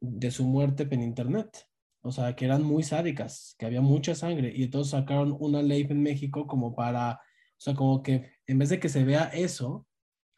[0.00, 1.68] de su muerte en Internet.
[2.02, 4.52] O sea, que eran muy sádicas, que había mucha sangre.
[4.54, 7.18] Y entonces sacaron una ley en México como para, o
[7.58, 9.86] sea, como que en vez de que se vea eso,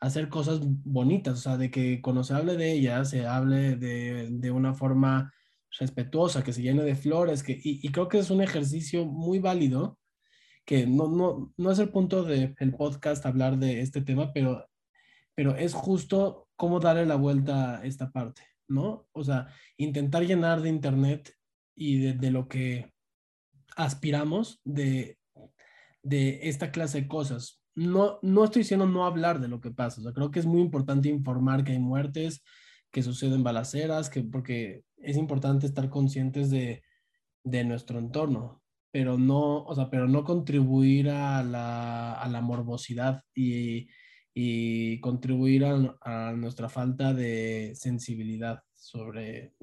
[0.00, 4.29] hacer cosas bonitas, o sea, de que cuando se hable de ella, se hable de,
[4.31, 5.33] de una forma
[5.79, 9.98] respetuosa, que se llene de flores, que, y, creo que es un ejercicio muy válido,
[10.64, 14.66] que no, no, no es el punto del podcast hablar de este tema, pero,
[15.35, 19.09] pero es justo cómo darle la vuelta a esta parte, ¿no?
[19.12, 21.35] O sea, intentar llenar de Internet
[21.76, 22.92] y de, de lo que
[23.76, 25.18] aspiramos de,
[26.02, 30.00] de esta clase de cosas no, no estoy diciendo no hablar de lo que pasa.
[30.00, 32.42] O sea, creo que es muy importante informar que hay muertes,
[32.90, 36.82] que suceden balaceras, que, porque es importante estar conscientes de,
[37.64, 43.88] nuestro entorno, pero no, o sea, pero no contribuir a la, morbosidad y,
[45.00, 49.54] contribuir a, nuestra falta de sensibilidad sobre,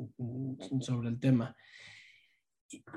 [0.81, 1.55] sobre el tema.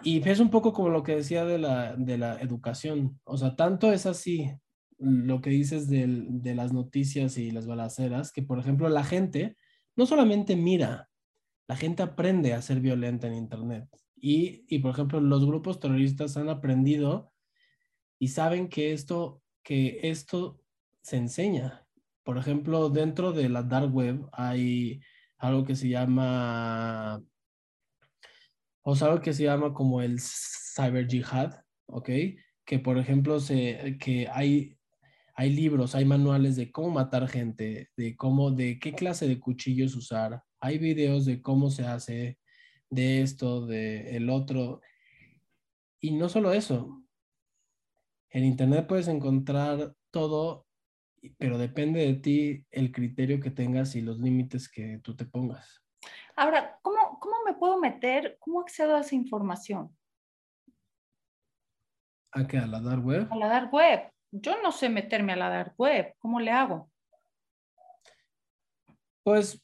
[0.03, 3.21] Y, es un poco como lo que decía de la, de la educación.
[3.25, 4.51] O sea, tanto es así
[4.99, 9.57] lo que dices de las noticias y las balaceras, que por ejemplo la gente
[9.97, 11.09] no solamente mira,
[11.67, 13.89] la gente aprende a ser violenta en Internet.
[14.17, 17.33] Y, y por ejemplo los grupos terroristas han aprendido
[18.19, 20.61] y saben que esto, que esto
[21.03, 21.87] se enseña.
[22.23, 25.01] Por ejemplo, dentro de la dark web hay
[25.37, 27.23] algo que se llama,
[28.85, 31.55] o sea, algo que se llama como el cyber jihad,
[31.87, 32.11] ¿ok?
[32.65, 34.79] Que por ejemplo, se, que hay
[35.37, 39.97] hay libros, hay manuales de cómo matar gente, de cómo, de qué clase de cuchillos
[39.97, 40.43] usar.
[40.61, 42.39] Hay videos de cómo se hace
[42.89, 44.81] de esto, de el otro.
[46.01, 47.03] Y no solo eso.
[48.31, 50.67] En internet puedes encontrar todo,
[51.37, 55.83] pero depende de ti el criterio que tengas y los límites que tú te pongas.
[56.37, 56.94] Ahora, ¿cómo,
[57.55, 58.37] me puedo meter?
[58.41, 59.97] ¿Cómo accedo a esa información?
[62.33, 62.59] ¿A qué?
[62.59, 63.29] ¿A la dark web?
[63.31, 66.91] A la dark web yo no sé meterme a la dark web, ¿cómo le hago?
[69.23, 69.63] Pues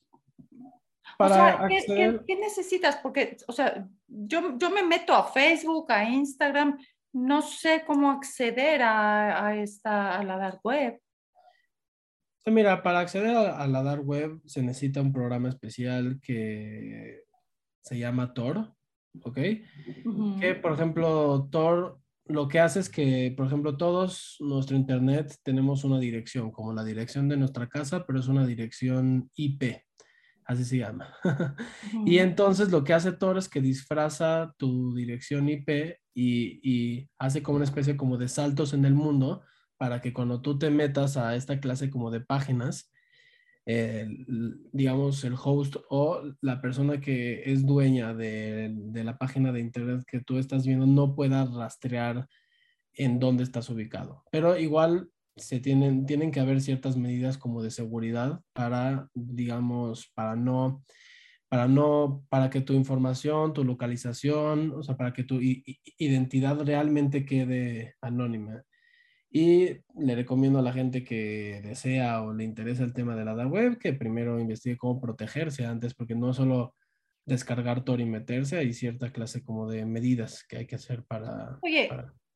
[1.18, 2.96] para o sea, ¿qué, necesitas?
[2.96, 6.78] Porque, o sea, yo, yo, me meto a Facebook, a Instagram,
[7.12, 10.98] no sé cómo acceder a, esta, a la dark web.
[12.46, 17.24] Mira, para acceder a, la dark web se necesita un programa especial que
[17.82, 18.74] se llama Tor,
[19.22, 19.38] ¿ok?
[20.40, 25.84] Que, por ejemplo, Tor lo que hace es que, por ejemplo, todos nuestro internet tenemos
[25.84, 29.82] una dirección, como la dirección de nuestra casa, pero es una dirección IP,
[30.44, 31.12] así se llama.
[32.06, 37.42] y entonces lo que hace Tor es que disfraza tu dirección IP y, y, hace
[37.42, 39.42] como una especie como de saltos en el mundo
[39.76, 42.89] para que cuando tú te metas a esta clase como de páginas,
[43.66, 50.20] digamos, el host o la persona que es dueña de, la página de internet que
[50.20, 52.26] tú estás viendo no pueda rastrear
[52.94, 54.24] en dónde estás ubicado.
[54.32, 60.36] Pero igual se tienen, tienen que haber ciertas medidas como de seguridad para, digamos, para
[60.36, 60.82] no,
[61.48, 67.24] para no, para que tu información, tu localización, o sea, para que tu identidad realmente
[67.24, 68.62] quede anónima.
[69.32, 73.34] Y le recomiendo a la gente que desea o le interesa el tema de la
[73.34, 76.74] dark web que primero investigue cómo protegerse antes, porque no solo
[77.26, 81.58] descargar Tor y meterse, hay cierta clase como de medidas que hay que hacer para...
[81.62, 81.88] Oye,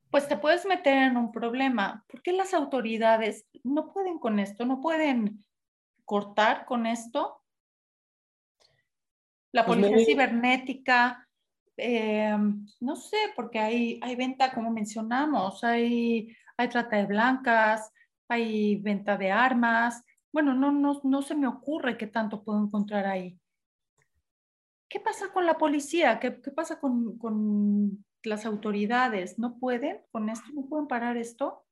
[0.09, 2.05] pues te puedes meter en un problema.
[2.07, 4.65] ¿Por qué las autoridades no pueden con esto?
[4.65, 5.43] ¿No pueden
[6.05, 7.41] cortar con esto?
[9.51, 11.27] La pues policía cibernética,
[11.75, 12.37] eh,
[12.79, 17.91] no sé, porque hay, hay venta, como mencionamos, hay, hay trata de blancas,
[18.27, 20.03] hay venta de armas.
[20.31, 23.39] Bueno, no, no, no se me ocurre qué tanto puedo encontrar ahí.
[24.89, 26.19] ¿Qué pasa con la policía?
[26.19, 29.39] ¿Qué, pasa con, con las autoridades?
[29.39, 30.45] ¿No pueden con esto?
[30.53, 31.65] ¿No pueden parar esto?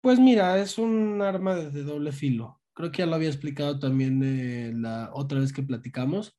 [0.00, 2.60] Pues mira, es un arma de doble filo.
[2.72, 6.38] Creo que ya lo había explicado también eh, la otra vez que platicamos,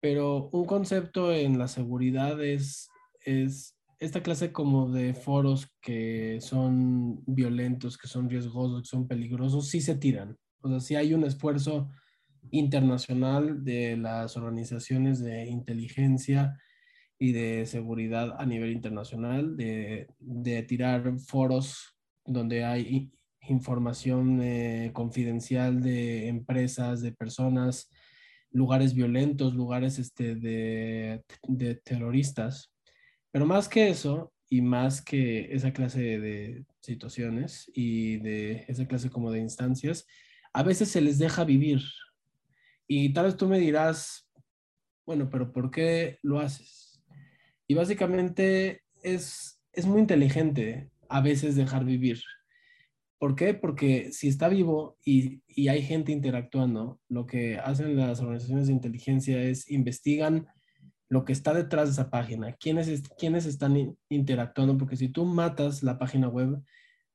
[0.00, 2.88] pero un concepto en la seguridad es,
[3.20, 9.68] es esta clase como de foros que son violentos, que son riesgosos, que son peligrosos,
[9.68, 10.36] sí se tiran.
[10.60, 11.88] O sea, sí hay un esfuerzo
[12.50, 16.58] internacional de las organizaciones de inteligencia
[17.16, 23.12] y de seguridad a nivel internacional, de, de tirar foros donde hay
[23.48, 27.88] información eh, confidencial de empresas, de personas,
[28.50, 32.71] lugares violentos, lugares este, de, de, terroristas.
[33.32, 39.10] Pero más que eso, y más que esa clase de situaciones y de esa clase
[39.10, 40.06] como de instancias,
[40.52, 41.80] a veces se les deja vivir,
[42.94, 44.28] y tal vez tú me dirás,
[45.06, 47.02] bueno, pero ¿por qué lo haces?
[47.66, 52.20] Y básicamente es, es muy inteligente a veces dejar vivir.
[53.18, 53.54] ¿Por qué?
[53.54, 58.74] Porque si está vivo y, y, hay gente interactuando, lo que hacen las organizaciones de
[58.74, 60.46] inteligencia es investigan
[61.12, 65.82] lo que está detrás de esa página, quiénes, quiénes están interactuando, porque si tú matas
[65.82, 66.62] la página web,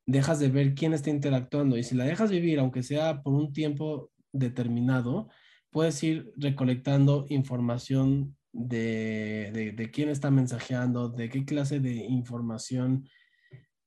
[0.06, 3.54] dejas de ver quién está interactuando y si la dejas vivir, aunque sea por un
[3.54, 5.30] tiempo determinado,
[5.72, 13.10] puedes ir recolectando información de, de, quién está mensajeando, de qué clase de información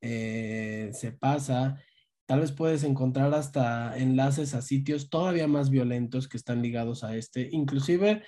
[0.01, 1.81] eh, se pasa.
[2.25, 7.15] Tal vez puedes encontrar hasta enlaces a sitios todavía más violentos que están ligados a
[7.15, 7.47] este.
[7.53, 8.23] Inclusive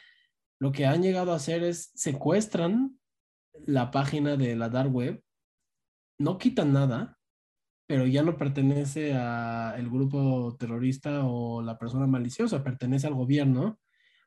[0.60, 3.00] lo que han llegado a hacer es secuestran
[3.66, 5.22] la página de la dark web,
[6.20, 7.20] no quitan nada,
[7.88, 13.80] pero ya no pertenece al grupo terrorista o la persona maliciosa, pertenece al gobierno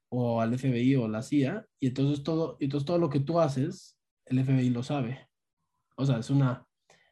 [0.09, 3.99] o al FBI o la CIA, y entonces todo, entonces todo lo que tú haces,
[4.27, 5.29] el FBI lo sabe.
[5.97, 6.67] O sea, es una,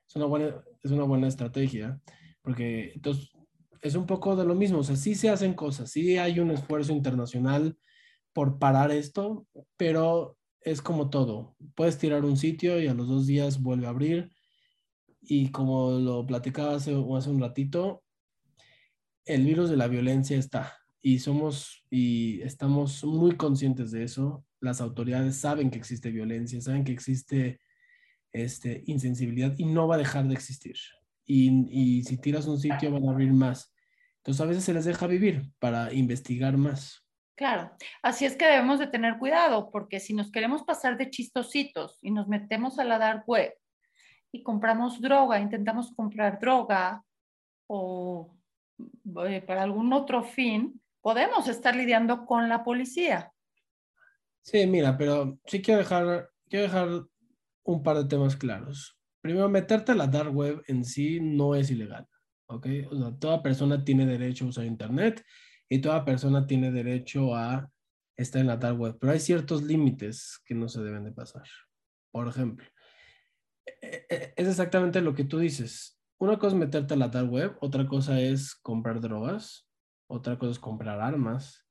[0.06, 2.00] es una, buena, es una buena estrategia,
[2.42, 3.32] porque entonces
[3.80, 6.50] es un poco de lo mismo, o sea, sí se hacen cosas, sí hay un
[6.50, 7.76] esfuerzo internacional
[8.34, 9.46] por parar esto,
[9.78, 13.90] pero es como todo, puedes tirar un sitio y a los dos días vuelve a
[13.90, 14.30] abrir,
[15.26, 18.02] y como lo platicaba hace, hace un ratito,
[19.24, 24.44] el virus de la violencia está y somos y estamos muy conscientes de eso.
[24.60, 27.60] Las autoridades saben que existe violencia, saben que existe
[28.32, 30.76] este, insensibilidad y no va a dejar de existir.
[31.26, 33.74] Y, y si tiras un sitio van a abrir más.
[34.18, 37.03] Entonces a veces se les deja vivir para investigar más.
[37.36, 41.98] Claro, así es que debemos de tener cuidado porque si nos queremos pasar de chistositos
[42.00, 43.52] y nos metemos a la dark web
[44.30, 47.02] y compramos droga, intentamos comprar droga
[47.66, 48.36] o
[49.26, 53.32] eh, para algún otro fin, podemos estar lidiando con la policía.
[54.42, 56.88] Sí, mira, pero sí quiero dejar, quiero dejar
[57.64, 58.96] un par de temas claros.
[59.20, 62.06] Primero, meterte a la dark web en sí no es ilegal,
[62.46, 62.66] ¿ok?
[62.90, 65.24] O sea, toda persona tiene derecho a usar Internet
[65.68, 67.70] y toda persona tiene derecho a
[68.16, 71.44] estar en la dark web, pero hay ciertos límites que no se deben de pasar.
[72.12, 72.66] Por ejemplo,
[73.66, 75.98] e, e, es exactamente lo que tú dices.
[76.18, 79.68] Una cosa es meterte a la dark web, otra cosa es comprar drogas,
[80.06, 81.66] otra cosa es comprar armas.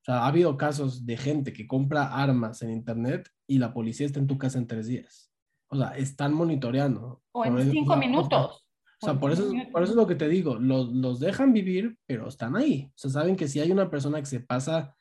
[0.00, 4.06] O sea, ha habido casos de gente que compra armas en internet y la policía
[4.06, 5.30] está en tu casa en tres días.
[5.68, 7.22] O sea, están monitoreando.
[7.32, 8.66] O en cinco minutos.
[9.02, 11.98] O sea, por eso, por eso es lo que te digo, los, los dejan vivir,
[12.06, 12.88] pero están ahí.
[12.94, 14.94] O sea, saben que si hay una persona que se pasa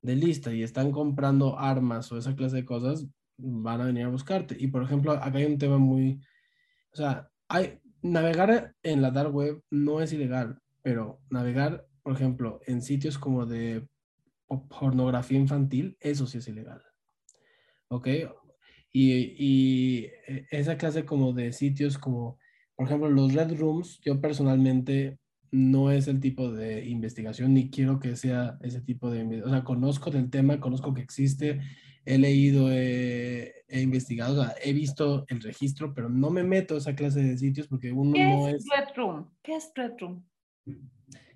[0.00, 4.10] de lista y están comprando armas o esa clase de cosas, van a venir a
[4.10, 4.56] buscarte.
[4.56, 6.20] Y por ejemplo, acá hay un tema muy,
[6.92, 12.60] o sea, hay, navegar en la dark web no es ilegal, pero navegar, por ejemplo,
[12.64, 13.88] en sitios como de
[14.68, 16.80] pornografía infantil, eso sí es ilegal.
[17.88, 18.06] ¿Ok?
[18.92, 22.38] Y, y e, esa clase como de sitios como,
[22.78, 25.18] por ejemplo, los red rooms, yo personalmente
[25.50, 29.52] no es el tipo de investigación ni quiero que sea ese tipo de investigación.
[29.52, 31.60] O sea, conozco del tema, conozco que existe,
[32.04, 36.78] he leído, he, investigado, o sea, he visto el registro, pero no me meto a
[36.78, 38.64] esa clase de sitios porque uno no es...
[38.70, 39.28] Red Room?
[39.42, 40.24] ¿Qué es Red Room?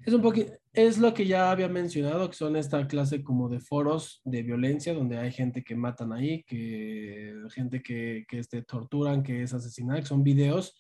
[0.07, 3.59] Es un poquito, es lo que ya había mencionado, que son esta clase como de
[3.59, 9.24] foros de violencia, donde hay gente que matan ahí, que gente que, que este, torturan,
[9.24, 10.76] que es asesinada, que son videos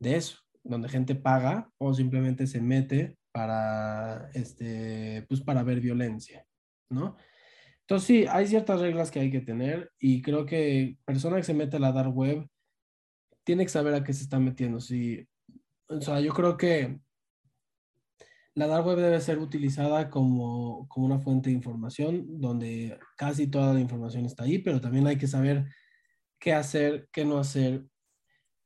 [0.00, 6.44] de eso, donde gente paga o simplemente se mete para, este, pues para ver violencia,
[6.90, 7.16] ¿no?
[7.80, 11.54] Entonces sí, hay ciertas reglas que hay que tener y creo que persona que se
[11.54, 12.46] mete a la dark web
[13.44, 14.78] tiene que saber a qué se está metiendo.
[14.80, 15.26] Sí,
[15.88, 17.00] o sea, yo creo que
[18.54, 23.72] la dark web debe ser utilizada como, como una fuente de información donde casi toda
[23.72, 25.64] la información está ahí, pero también hay que saber
[26.38, 27.86] qué hacer, qué no hacer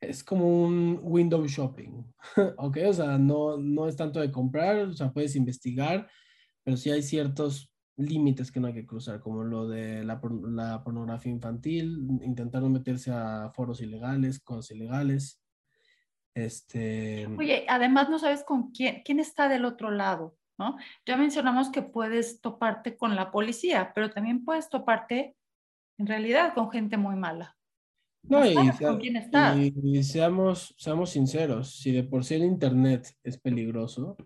[0.02, 2.04] es como un window shopping,
[2.58, 2.78] ¿ok?
[2.88, 6.08] O sea, no, no es tanto de comprar, o sea, puedes investigar,
[6.64, 10.82] pero sí hay ciertos límites que no hay que cruzar, como lo de la, la
[10.82, 15.40] pornografía infantil, intentar no meterse a foros ilegales, cosas ilegales.
[16.34, 17.26] Este...
[17.38, 20.78] Oye, además no sabes con quién, quién está del otro lado, ¿no?
[21.06, 25.36] Ya mencionamos que puedes toparte con la policía, pero también puedes toparte
[25.98, 27.56] en realidad con gente muy mala.
[28.24, 34.16] No, y, seamos, seamos sinceros, si de por sí el Internet es peligroso,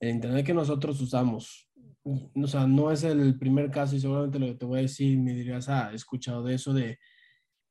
[0.00, 1.68] el Internet que nosotros usamos,
[2.02, 5.18] o sea, no es el primer caso y seguramente lo que te voy a decir
[5.18, 6.98] me dirías, ah, he escuchado de eso de,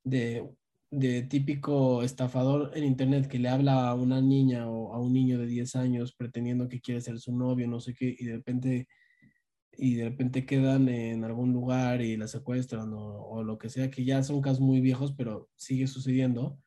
[0.04, 0.50] de,
[0.89, 5.38] de típico estafador en Internet que le habla a una niña o a un niño
[5.38, 8.88] de 10 años pretendiendo que quiere ser su novio, no sé qué, y de repente
[9.78, 14.06] y de repente quedan en algún lugar y la secuestran o, lo que sea, que
[14.06, 16.60] ya son casos muy viejos, pero sigue sucediendo.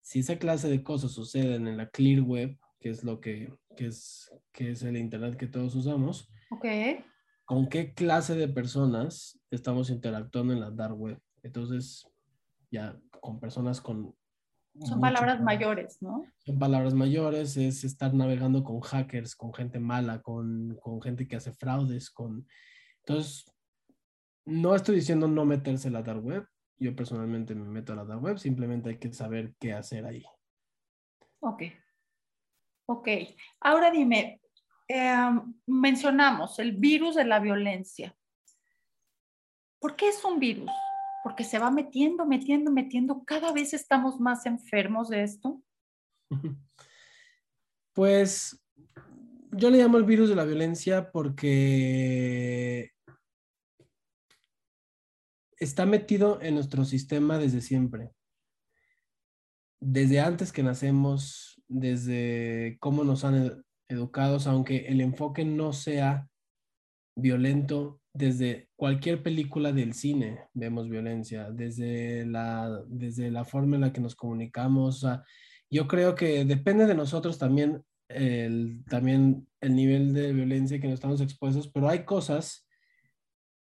[0.00, 3.86] Si esa clase de cosas suceden en la clear web, que es lo que, que
[3.86, 7.04] es, que es el internet que todos usamos, okay.
[7.44, 11.20] ¿con qué clase de personas estamos interactuando en la dark web?
[11.42, 12.06] Entonces,
[12.70, 14.14] ya con personas con
[14.78, 16.24] son palabras mayores, ¿no?
[16.38, 21.36] Son palabras mayores, es estar navegando con hackers, con gente mala, con, con gente que
[21.36, 22.46] hace fraudes, con...
[23.04, 23.44] Entonces,
[24.44, 26.46] no estoy diciendo no meterse a la dark web.
[26.78, 30.24] Yo personalmente me meto a la dark web, simplemente hay que saber qué hacer ahí.
[31.40, 31.62] Ok.
[32.86, 33.08] Ok.
[33.60, 34.40] Ahora dime,
[34.88, 38.16] em, mencionamos el virus de la violencia.
[39.78, 40.70] ¿Por qué es un virus?
[41.22, 43.24] Porque se va metiendo, metiendo, metiendo.
[43.24, 45.62] Cada vez estamos más enfermos de esto.
[47.92, 48.64] Pues
[49.50, 52.92] yo le llamo el virus de la violencia porque
[55.58, 58.12] está metido en nuestro sistema desde siempre.
[59.80, 66.28] Desde antes que nacemos, desde cómo nos han educado, aunque el enfoque no sea
[67.16, 73.92] violento, desde cualquier película del cine vemos violencia, desde la, desde la forma en la
[73.92, 75.06] que nos comunicamos.
[75.70, 80.94] yo creo que depende de nosotros también el, también el nivel de violencia que nos
[80.94, 82.66] estamos expuestos, pero hay cosas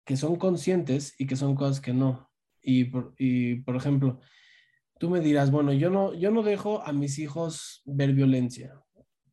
[0.04, 2.30] que son conscientes y que son cosas que no.
[2.60, 4.20] Y por, y, por ejemplo,
[4.98, 8.80] tú me dirás, bueno, yo no, yo no dejo a mis hijos ver violencia,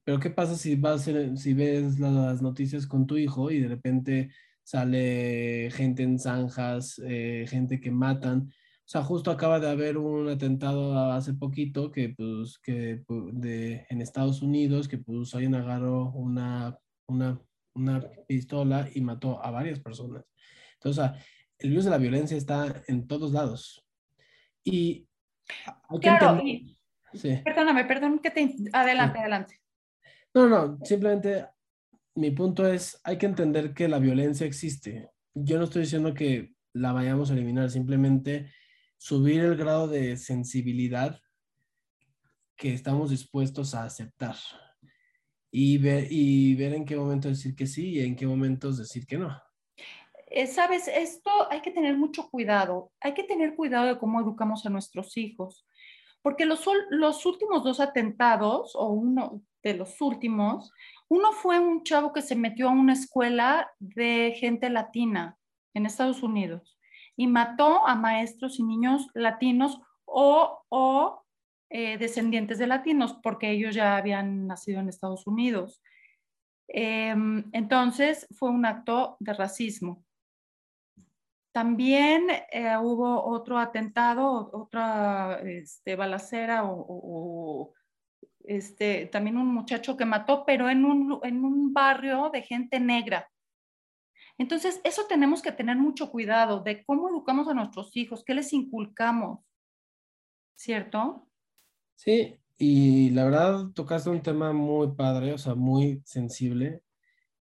[0.03, 4.31] pero ¿qué pasa si, vas, si ves las noticias con tu hijo y de repente
[4.63, 8.49] sale gente en zanjas, eh, gente que matan.
[8.49, 13.03] O sea, justo acaba de haber un atentado hace poquito que, pues, que
[13.33, 17.39] de, en Estados Unidos, que pues alguien agarró una, una,
[17.73, 20.25] una pistola y mató a varias personas.
[20.73, 21.11] Entonces,
[21.59, 23.85] el virus de la violencia está en todos lados.
[24.63, 25.07] Y...
[26.01, 26.41] Claro,
[27.43, 28.55] perdóname, perdón que te...
[28.73, 29.61] Adelante, adelante.
[30.33, 31.45] No, no, simplemente
[32.15, 35.09] mi punto es, hay que entender que la violencia existe.
[35.33, 38.51] Yo no estoy diciendo que la vayamos a eliminar, simplemente
[38.97, 41.19] subir el grado de sensibilidad
[42.55, 44.35] que estamos dispuestos a aceptar
[45.51, 49.05] y ver, y ver en qué momento decir que sí y en qué momentos decir
[49.05, 49.35] que no.
[50.27, 52.91] Eh, Sabes, esto hay que tener mucho cuidado.
[53.01, 55.65] Hay que tener cuidado de cómo educamos a nuestros hijos,
[56.21, 60.71] porque los, los últimos dos atentados, o uno de los últimos,
[61.07, 65.37] uno fue un chavo que se metió a una escuela de gente latina
[65.73, 66.77] en Estados Unidos
[67.17, 71.23] y mató a maestros y niños latinos o,
[71.69, 75.81] eh, descendientes de latinos, porque ellos ya habían nacido en Estados Unidos.
[76.67, 80.03] Em, entonces fue un acto de racismo.
[81.53, 87.73] También eh, hubo otro atentado, otra este, balacera o
[88.45, 93.29] este, también un muchacho que mató, pero en un, en un barrio de gente negra.
[94.37, 98.53] Entonces, eso tenemos que tener mucho cuidado de cómo educamos a nuestros hijos, qué les
[98.53, 99.39] inculcamos,
[100.55, 101.27] ¿cierto?
[101.95, 106.81] Sí, y la verdad tocaste un tema muy padre, o sea, muy sensible,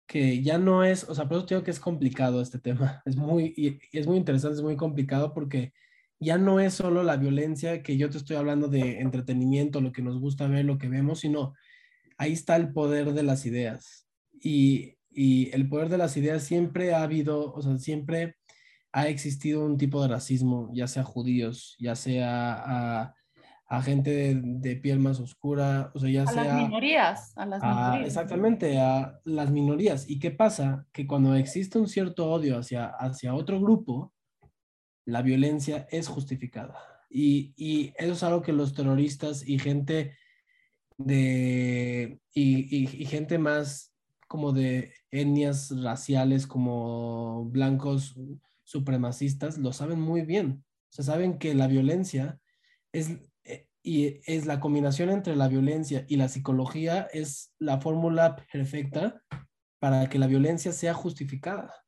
[0.05, 3.15] que ya no es, o sea, por eso digo que es complicado este tema, es
[3.15, 5.73] muy, y es muy interesante, es muy complicado porque
[6.23, 10.01] ya no es solo la violencia que yo te estoy hablando de entretenimiento, lo que
[10.01, 11.53] nos gusta ver, lo que vemos, sino
[12.17, 14.07] ahí está el poder de las ideas.
[14.33, 18.37] Y, el poder de las ideas siempre ha habido, o sea, siempre
[18.91, 23.13] ha existido un tipo de racismo, ya sea judíos, ya sea
[23.69, 26.41] a, gente de, piel más oscura, o sea, ya sea...
[26.41, 28.07] A las minorías, a las minorías.
[28.07, 30.09] Exactamente, a las minorías.
[30.09, 30.87] ¿Y qué pasa?
[30.91, 34.13] Que cuando existe un cierto odio hacia, hacia otro grupo,
[35.05, 36.75] la violencia es justificada.
[37.09, 40.17] Y, eso es algo que los terroristas y gente
[40.97, 43.93] de y, gente más
[44.27, 48.15] como de etnias raciales como blancos
[48.63, 50.63] supremacistas lo saben muy bien.
[50.97, 52.39] O saben que la violencia
[52.91, 53.11] es
[53.43, 59.21] eh, y es la combinación entre la violencia y la psicología es la fórmula perfecta
[59.79, 61.82] para que la violencia sea justificada.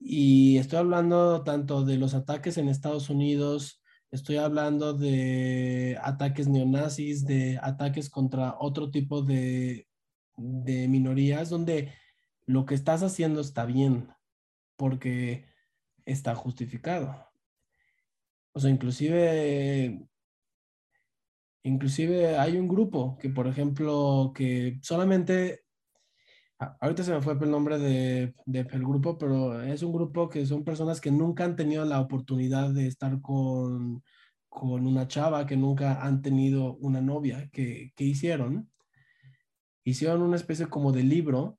[0.00, 7.24] Y estoy hablando tanto de los ataques en Estados Unidos, estoy hablando de ataques neonazis,
[7.24, 9.88] de ataques contra otro tipo de,
[10.36, 11.92] de minorías, donde
[12.46, 14.08] lo que estás haciendo está bien,
[14.76, 15.46] porque
[16.06, 17.28] está justificado.
[18.52, 20.08] O sea, inclusive,
[21.62, 25.64] inclusive hay un grupo que, por ejemplo, que solamente
[26.58, 30.64] ahorita se me fue el nombre de, el grupo, pero es un grupo que son
[30.64, 34.02] personas que nunca han tenido la oportunidad de estar con,
[34.48, 37.48] con una chava, que nunca han tenido una novia.
[37.52, 38.70] que hicieron?
[39.84, 41.58] Hicieron una especie como de libro,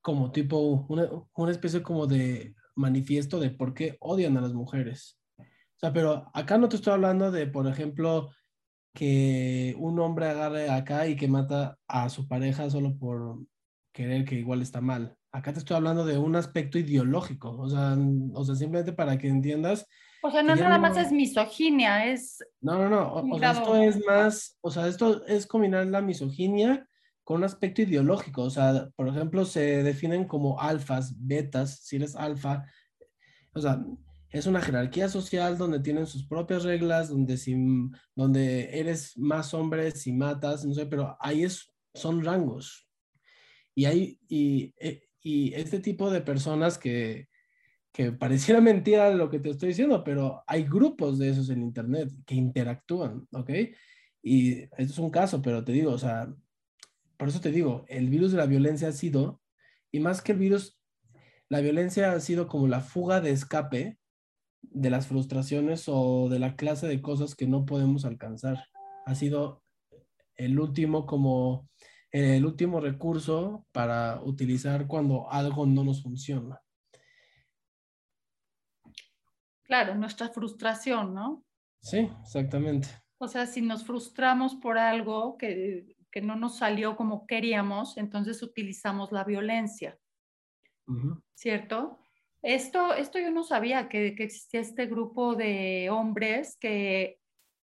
[0.00, 0.58] como tipo,
[0.88, 5.18] una, una especie como de manifiesto de por qué odian a las mujeres.
[5.38, 8.30] O sea, pero acá no te estoy hablando de, por ejemplo,
[8.94, 13.38] que un hombre agarre acá y que mata a su pareja solo por,
[13.94, 15.16] querer que igual está mal.
[15.32, 17.96] Acá te estoy hablando de un aspecto ideológico, o sea,
[18.34, 19.86] o sea simplemente para que entiendas.
[20.22, 22.44] O sea, no nada más es misoginia, es...
[22.60, 26.86] No, no, no, o, sea, esto es más, o sea, esto es combinar la misoginia
[27.22, 32.16] con un aspecto ideológico, o sea, por ejemplo, se definen como alfas, betas, si eres
[32.16, 32.64] alfa,
[33.54, 33.82] o sea,
[34.30, 37.54] es una jerarquía social donde tienen sus propias reglas, donde, si,
[38.14, 42.83] donde eres más hombre si matas, no sé, pero ahí es, son rangos,
[43.74, 47.28] y, hay, eh, y, este tipo de personas que,
[47.92, 52.10] que pareciera mentira lo que te estoy diciendo, pero hay grupos de esos en Internet
[52.26, 53.50] que interactúan, ¿ok?
[54.22, 56.32] Y esto es un caso, pero te digo, o sea,
[57.16, 59.40] por eso te digo, el virus de la violencia ha sido,
[59.92, 60.80] y más que el virus,
[61.48, 63.98] la violencia ha sido como la fuga de escape
[64.62, 68.64] de las frustraciones o de la clase de cosas que no podemos alcanzar.
[69.06, 69.62] Ha sido
[70.36, 71.68] el último como
[72.14, 76.60] el último recurso para utilizar cuando algo no nos funciona.
[79.64, 81.44] Claro, nuestra frustración, ¿no?
[81.80, 82.86] Sí, exactamente.
[83.18, 89.10] O sea, si nos frustramos por algo que, no nos salió como queríamos, entonces utilizamos
[89.10, 89.98] la violencia.
[91.34, 91.98] ¿Cierto?
[92.42, 97.18] Esto, esto yo no sabía que, que existía este grupo de hombres que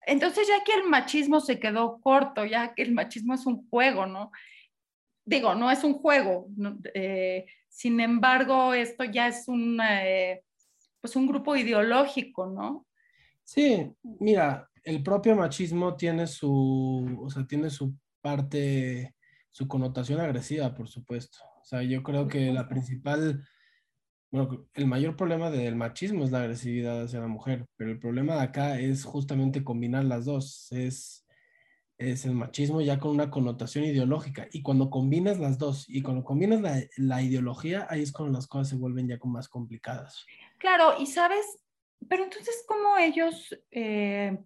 [0.07, 4.07] entonces ya que el machismo se quedó corto, ya que el machismo es un juego,
[4.07, 4.31] ¿no?
[5.25, 6.49] Digo, no es un juego.
[6.95, 10.43] Eh, sin embargo, esto ya es un, eh,
[11.01, 12.87] pues un grupo ideológico, ¿no?
[13.43, 19.15] Sí, mira, el propio machismo tiene su, o sea, tiene su parte,
[19.51, 21.39] su connotación agresiva, por supuesto.
[21.61, 23.45] O sea, yo creo que la principal
[24.31, 28.35] bueno, el mayor problema del machismo es la agresividad hacia la mujer, pero el problema
[28.35, 30.71] de acá es justamente combinar las dos.
[30.73, 31.25] Es,
[31.99, 34.49] es el machismo ya con una connotación ideológica.
[34.53, 38.71] Y cuando combinas las dos y cuando combinas la, ideología, ahí es cuando las cosas
[38.71, 40.27] se vuelven ya más complicadas.
[40.59, 41.59] Claro, y sabes,
[42.09, 44.37] pero entonces, ¿cómo ellos, eh,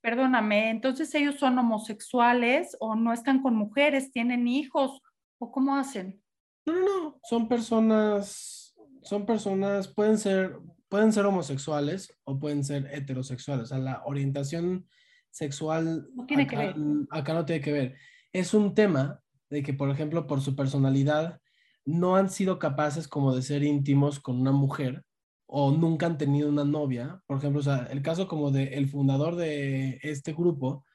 [0.00, 5.02] perdóname, entonces ellos son homosexuales o no están con mujeres, tienen hijos
[5.38, 6.21] o cómo hacen?
[6.66, 10.58] No, no, no, son personas, son personas, pueden ser,
[10.88, 13.64] pueden ser homosexuales o pueden ser heterosexuales.
[13.64, 14.86] O sea, la orientación
[15.30, 16.76] sexual no tiene acá, que ver.
[17.10, 17.96] acá no tiene que ver.
[18.32, 21.40] Es un tema de que, por ejemplo, por su personalidad,
[21.84, 25.04] no han sido capaces como de ser íntimos con una mujer
[25.46, 27.22] o nunca han tenido una novia.
[27.26, 30.86] Por ejemplo, o sea, el caso como de el fundador de este grupo,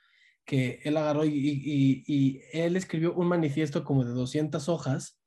[0.45, 5.19] que él agarró y, y, y, él escribió un manifiesto como de 200 hojas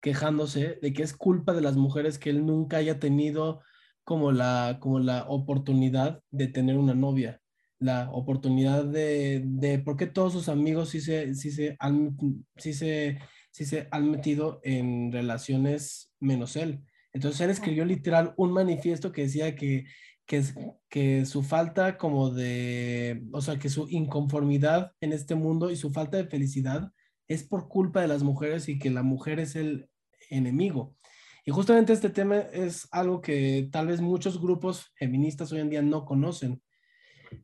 [0.00, 3.60] quejándose de que es culpa de las mujeres que él nunca haya tenido
[4.04, 7.40] como la, como la oportunidad de tener una novia,
[7.78, 12.16] la oportunidad de, de por qué todos sus amigos sí se, sí se, han,
[12.56, 13.18] sí se,
[13.50, 16.80] sí se han metido en relaciones menos él.
[17.12, 19.86] Entonces él escribió literal un manifiesto que decía que
[20.28, 20.44] que,
[20.90, 25.90] que su falta como de, o sea, que su inconformidad en este mundo y su
[25.90, 26.92] falta de felicidad
[27.28, 29.88] es por culpa de las mujeres y que la mujer es el
[30.30, 30.96] enemigo.
[31.44, 35.82] Y justamente este tema es algo que tal vez muchos grupos feministas hoy en día
[35.82, 36.62] no conocen,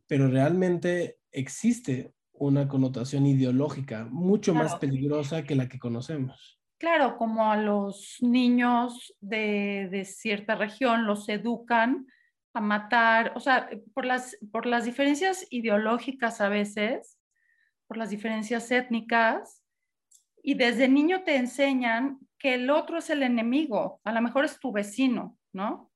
[0.07, 6.61] pero realmente existe una connotación ideológica mucho más peligrosa que la que conocemos.
[6.78, 12.07] Claro, como a los niños de, de cierta región los educan
[12.53, 17.18] a matar, o sea, por las, por las diferencias ideológicas a veces,
[17.87, 19.64] por las diferencias étnicas,
[20.45, 24.61] y desde niño te enseñan que el otro es el enemigo, a lo mejor es
[24.61, 25.90] tu vecino, ¿no?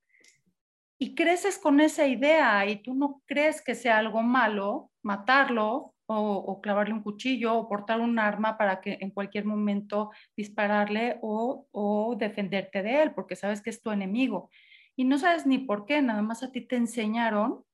[0.99, 6.61] Y creces con esa idea y tú no crees que sea algo malo matarlo o,
[6.63, 12.17] clavarle un cuchillo o portar un arma para que en cualquier momento dispararle o, o
[12.17, 14.51] defenderte de él, porque sabes que es tu enemigo
[14.99, 17.65] y no sabes ni por qué, nada más a ti te enseñaron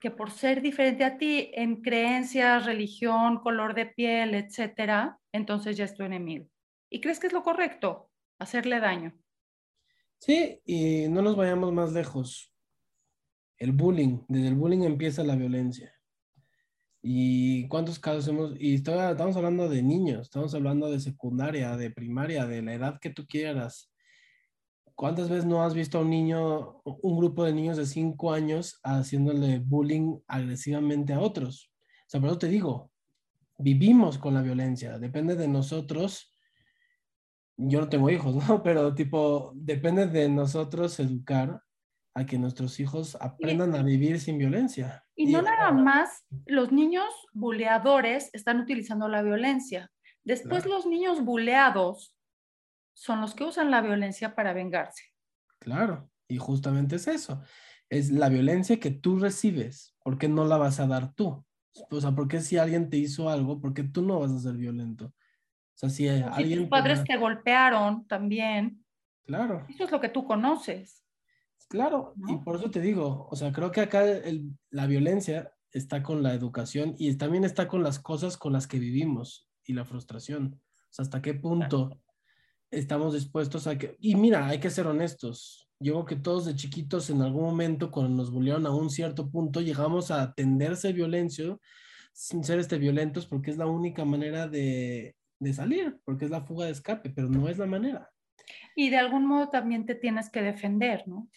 [0.00, 5.84] que por ser diferente a ti en creencias, religión, color de piel, etcétera, entonces ya
[5.84, 6.46] es tu enemigo.
[6.90, 8.10] ¿Y crees que es lo correcto?
[8.38, 9.18] Hacerle daño.
[10.18, 12.52] Sí, y no nos vayamos más lejos.
[13.56, 15.92] El bullying, desde el bullying empieza la violencia.
[17.02, 18.54] ¿Y cuántos casos hemos?
[18.58, 23.10] Y estamos hablando de niños, estamos hablando de secundaria, de primaria, de la edad que
[23.10, 23.87] tú quieras.
[24.98, 28.80] ¿Cuántas veces no has visto a un niño, un grupo de niños de 5 años
[28.82, 31.70] haciéndole bullying agresivamente a otros?
[32.00, 32.90] O sea, por eso te digo,
[33.58, 36.36] vivimos con la violencia, depende de nosotros.
[37.56, 38.60] Yo no tengo hijos, ¿no?
[38.64, 41.62] Pero tipo, depende de nosotros educar
[42.14, 45.04] a que nuestros hijos aprendan a vivir sin violencia.
[45.14, 49.92] Y, no nada más los niños buleadores están utilizando la violencia.
[50.24, 52.17] Después los niños buleados
[52.98, 55.04] son los que usan la violencia para vengarse.
[55.60, 57.40] Claro, y justamente es eso.
[57.88, 59.94] Es la violencia que tú recibes.
[60.02, 61.44] ¿Por qué no la vas a dar tú?
[61.90, 64.40] O sea, ¿por qué si alguien te hizo algo, por qué tú no vas a
[64.40, 65.06] ser violento?
[65.06, 66.60] O sea, si, alguien...
[66.60, 68.84] tus padres te, golpearon también.
[69.24, 69.64] Claro.
[69.68, 71.04] Eso es lo que tú conoces.
[71.68, 74.02] Claro, y por eso te digo, o sea, creo que acá
[74.70, 78.80] la violencia está con la educación y también está con las cosas con las que
[78.80, 80.60] vivimos y la frustración.
[80.64, 82.00] O sea, hasta qué punto
[82.70, 83.96] estamos dispuestos a que...
[84.00, 85.68] Y mira, hay que ser honestos.
[85.80, 89.30] Yo creo que todos de chiquitos en algún momento cuando nos bullearon a un cierto
[89.30, 91.56] punto llegamos a atenderse violencia
[92.12, 96.42] sin ser este violentos porque es la única manera de, de salir, porque es la
[96.42, 98.10] fuga de escape, pero no es la manera.
[98.74, 101.28] Y de algún modo también te tienes que defender, ¿no?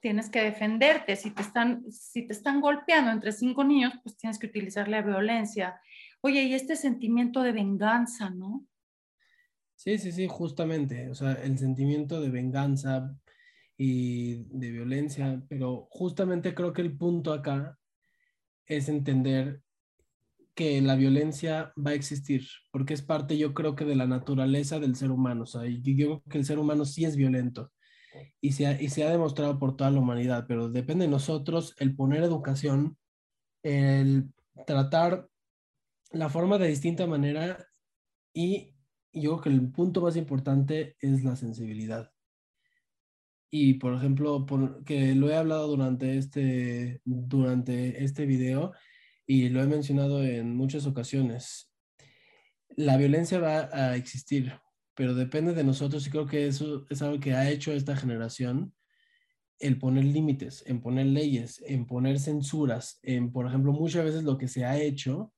[0.00, 1.16] Tienes que defenderte.
[1.16, 5.02] Si te están, si te están golpeando entre cinco niños, pues tienes que utilizar la
[5.02, 5.80] violencia.
[6.20, 8.64] Oye, y este sentimiento de venganza, ¿no?
[9.78, 13.16] Sí, sí, sí, justamente, o sea, el sentimiento de venganza
[13.76, 17.78] y de violencia, pero justamente creo que el punto acá
[18.66, 19.62] es entender
[20.54, 24.80] que la violencia va a existir, porque es parte, yo creo que de la naturaleza
[24.80, 27.72] del ser humano, o sea, yo creo que el ser humano sí es violento
[28.40, 31.74] y se ha, y se ha demostrado por toda la humanidad, pero depende de nosotros
[31.78, 32.98] el poner educación,
[33.62, 34.32] el
[34.66, 35.28] tratar
[36.12, 37.66] la forma de distinta manera
[38.34, 38.77] y
[39.20, 42.10] yo creo que el punto más importante es la sensibilidad.
[43.50, 44.46] Y por ejemplo,
[44.84, 48.72] que lo he hablado durante este, durante este video
[49.26, 51.72] y lo he mencionado en muchas ocasiones,
[52.76, 54.52] la violencia va a existir,
[54.94, 58.74] pero depende de nosotros y creo que eso es algo que ha hecho esta generación,
[59.58, 64.38] el poner límites, en poner leyes, en poner censuras, en, por ejemplo, muchas veces lo
[64.38, 65.32] que se ha hecho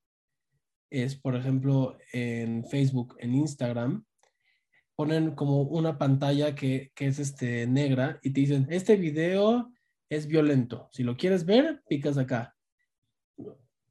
[0.91, 4.05] es, por ejemplo, en Facebook, en Instagram,
[4.97, 9.73] ponen como una pantalla que, que, es este, negra y te dicen, este video
[10.11, 10.89] es violento.
[10.93, 12.55] Si lo quieres ver, picas acá.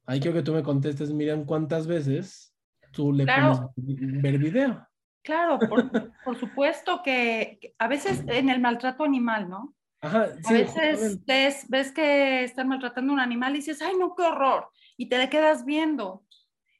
[0.06, 2.54] Ahí quiero que tú me contestes, Miriam, ¿cuántas veces
[2.92, 4.86] tú le pones ver video?
[5.22, 5.90] Claro, por,
[6.24, 9.74] por supuesto que, a veces en el maltrato animal, ¿no?
[10.02, 13.92] Ajá, sí, a veces ves, ves, que están maltratando a un animal y dices, ay,
[13.98, 14.68] no, qué horror.
[14.96, 16.24] Y te quedas viendo.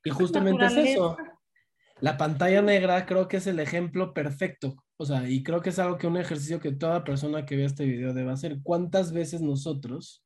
[0.04, 1.16] Y justamente es eso.
[2.00, 4.76] La pantalla negra creo que es el ejemplo perfecto.
[4.96, 7.66] O sea, y creo que es algo que un ejercicio que toda persona que vea
[7.66, 8.58] este video debe hacer.
[8.62, 10.24] ¿Cuántas veces nosotros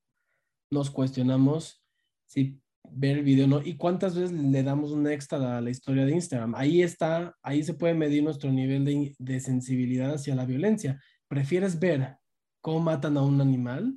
[0.70, 1.84] nos cuestionamos
[2.26, 2.60] si
[2.90, 3.60] ver el video, ¿no?
[3.62, 6.54] ¿Y cuántas veces le damos un extra a la historia de Instagram?
[6.54, 11.00] Ahí está, ahí se puede medir nuestro nivel de, de sensibilidad hacia la violencia.
[11.28, 12.16] ¿Prefieres ver
[12.60, 13.96] cómo matan a un animal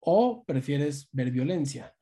[0.00, 1.94] o prefieres ver violencia?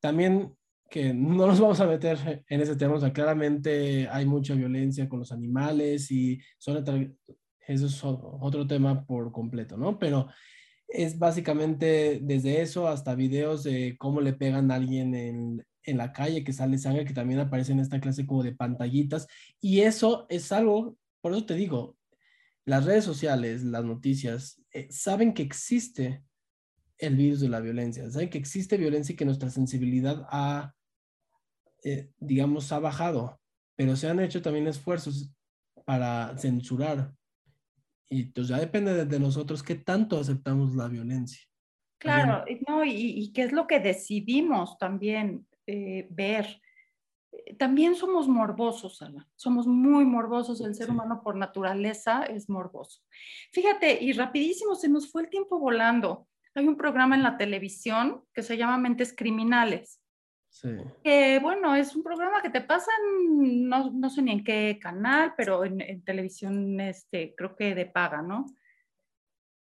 [0.00, 0.54] También
[0.90, 5.08] que no nos vamos a meter en ese tema, o sea, claramente hay mucha violencia
[5.08, 7.16] con los animales y son,
[7.66, 9.98] eso es otro tema por completo, ¿no?
[9.98, 10.28] Pero
[10.86, 16.12] es básicamente desde eso hasta videos de cómo le pegan a alguien en, en la
[16.12, 19.26] calle, que sale sangre, que también aparece en esta clase como de pantallitas.
[19.60, 21.96] Y eso es algo, por eso te digo,
[22.64, 26.22] las redes sociales, las noticias, eh, saben que existe
[27.06, 30.74] el virus de la violencia, saben que existe violencia y que nuestra sensibilidad ha,
[31.82, 33.40] eh, digamos, ha bajado,
[33.76, 35.32] pero se han hecho también esfuerzos
[35.84, 37.12] para censurar
[38.14, 41.40] y entonces ya depende de, nosotros qué tanto aceptamos la violencia.
[41.98, 46.60] Claro, no, y, qué es lo que decidimos también eh, ver.
[47.58, 49.28] También somos morbosos, Ana.
[49.34, 50.60] Somos muy morbosos.
[50.60, 53.00] El ser humano por naturaleza es morboso.
[53.52, 56.28] Fíjate, y rapidísimo, se nos fue el tiempo volando.
[56.54, 60.00] Hay un programa en la televisión que se llama Mentes Criminales.
[60.48, 60.68] Sí.
[61.42, 62.94] bueno, es un programa que te pasan,
[63.68, 68.22] no, no sé ni en qué canal, pero en, televisión, este, creo que de paga,
[68.22, 68.46] ¿no?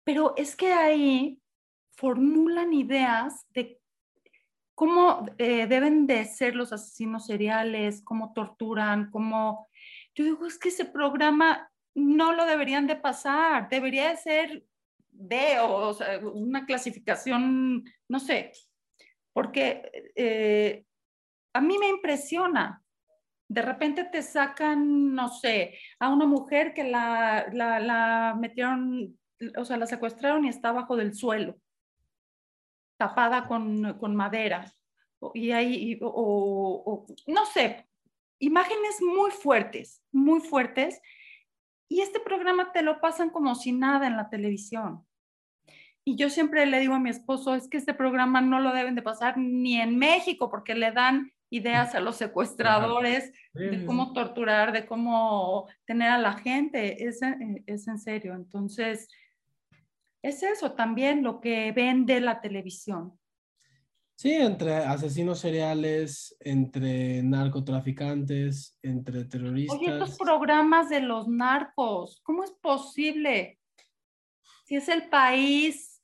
[0.02, 1.40] Pero es que ahí
[1.96, 3.80] formulan ideas de
[4.74, 9.68] cómo eh, deben de ser los asesinos seriales, cómo torturan, cómo...
[10.16, 14.64] Yo digo, es que ese programa no lo deberían de pasar, debería de ser
[15.14, 15.96] de, o,
[16.32, 18.52] una clasificación, no sé,
[19.32, 20.84] porque eh,
[21.52, 22.82] a mí me impresiona.
[23.48, 29.18] De repente te sacan, no sé, a una mujer que la, la, metieron,
[29.56, 31.56] o sea, la secuestraron y está abajo del suelo,
[32.96, 34.72] tapada con, con madera.
[35.34, 37.86] Y ahí, o, no sé,
[38.38, 41.00] imágenes muy fuertes, muy fuertes.
[41.88, 45.06] Y este programa te lo pasan como si nada en la televisión.
[46.04, 48.94] Y yo siempre le digo a mi esposo, es que este programa no lo deben
[48.94, 54.72] de pasar ni en México porque le dan ideas a los secuestradores de cómo torturar,
[54.72, 57.06] de cómo tener a la gente.
[57.06, 57.20] Es,
[57.66, 58.34] es en serio.
[58.34, 59.08] Entonces,
[60.22, 63.18] es eso también lo que vende la televisión.
[64.16, 69.78] Sí, entre asesinos seriales, entre narcotraficantes, entre terroristas.
[69.78, 73.58] Oye, estos programas de los narcos, ¿cómo es posible?
[74.64, 76.00] Si es el país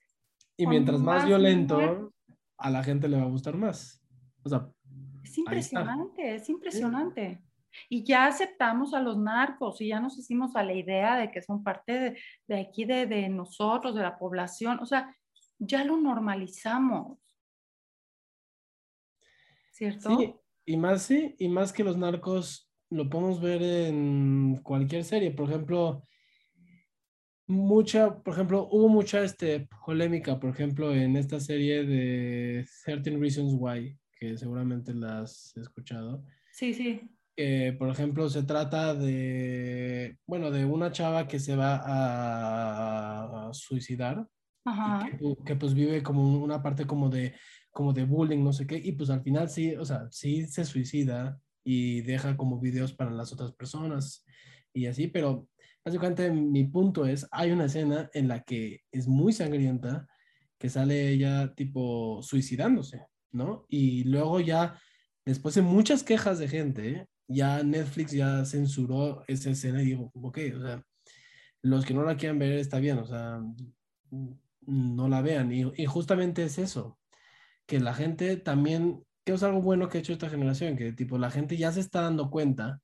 [0.57, 2.13] y mientras más, violento,
[2.59, 4.03] a la gente le va a gustar más.
[4.43, 4.69] O sea,
[5.23, 7.43] es impresionante, es impresionante.
[7.89, 11.41] Y ya aceptamos a los narcos y ya nos hicimos a la idea de que
[11.41, 14.81] son parte de, de aquí, de, de, nosotros, de la población.
[14.81, 15.17] O sea,
[15.59, 17.19] ya lo normalizamos.
[19.81, 20.19] ¿Cierto?
[20.19, 20.35] Sí,
[20.67, 25.31] y más, sí, y más que los narcos lo podemos ver en cualquier serie.
[25.31, 26.07] Por ejemplo,
[27.47, 33.55] mucha, por ejemplo, hubo mucha este, polémica, por ejemplo, en esta serie de 13 Reasons
[33.57, 36.27] Why, que seguramente la has escuchado.
[36.53, 37.01] Sí, sí.
[37.35, 44.29] Que, por ejemplo, se trata de, bueno, de una chava que se va a, suicidar.
[44.67, 45.09] Ajá.
[45.09, 47.33] Que, que, pues vive como una parte como de,
[47.71, 50.65] como de bullying, no sé qué, y pues al final sí, o sea, sí se
[50.65, 54.25] suicida y deja como videos para las otras personas
[54.73, 55.49] y así, pero
[55.85, 60.07] Básicamente mi punto es, hay una escena en la que es muy sangrienta,
[60.59, 63.65] que sale ella tipo suicidándose, ¿no?
[63.69, 64.79] Y luego ya,
[65.25, 70.39] después de muchas quejas de gente, ya Netflix ya censuró esa escena y digo, ok,
[70.55, 70.85] o sea,
[71.63, 73.41] los que no la quieran ver está bien, o sea,
[74.67, 75.51] no la vean.
[75.51, 77.00] Y, y justamente es eso,
[77.71, 81.19] que la gente también, que es algo bueno que ha hecho esta generación, que tipo
[81.19, 82.81] la gente ya se está dando cuenta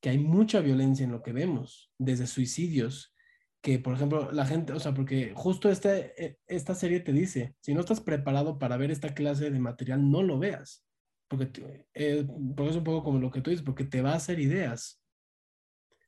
[0.00, 3.14] que hay mucha violencia en lo que vemos, desde suicidios,
[3.62, 7.56] que por ejemplo la gente, o sea, porque justo este, e, esta serie te dice,
[7.60, 10.82] si no estás preparado para ver esta clase de material, no lo veas,
[11.28, 14.16] porque, eh, porque es un poco como lo que tú dices, porque te va a
[14.16, 14.98] hacer ideas.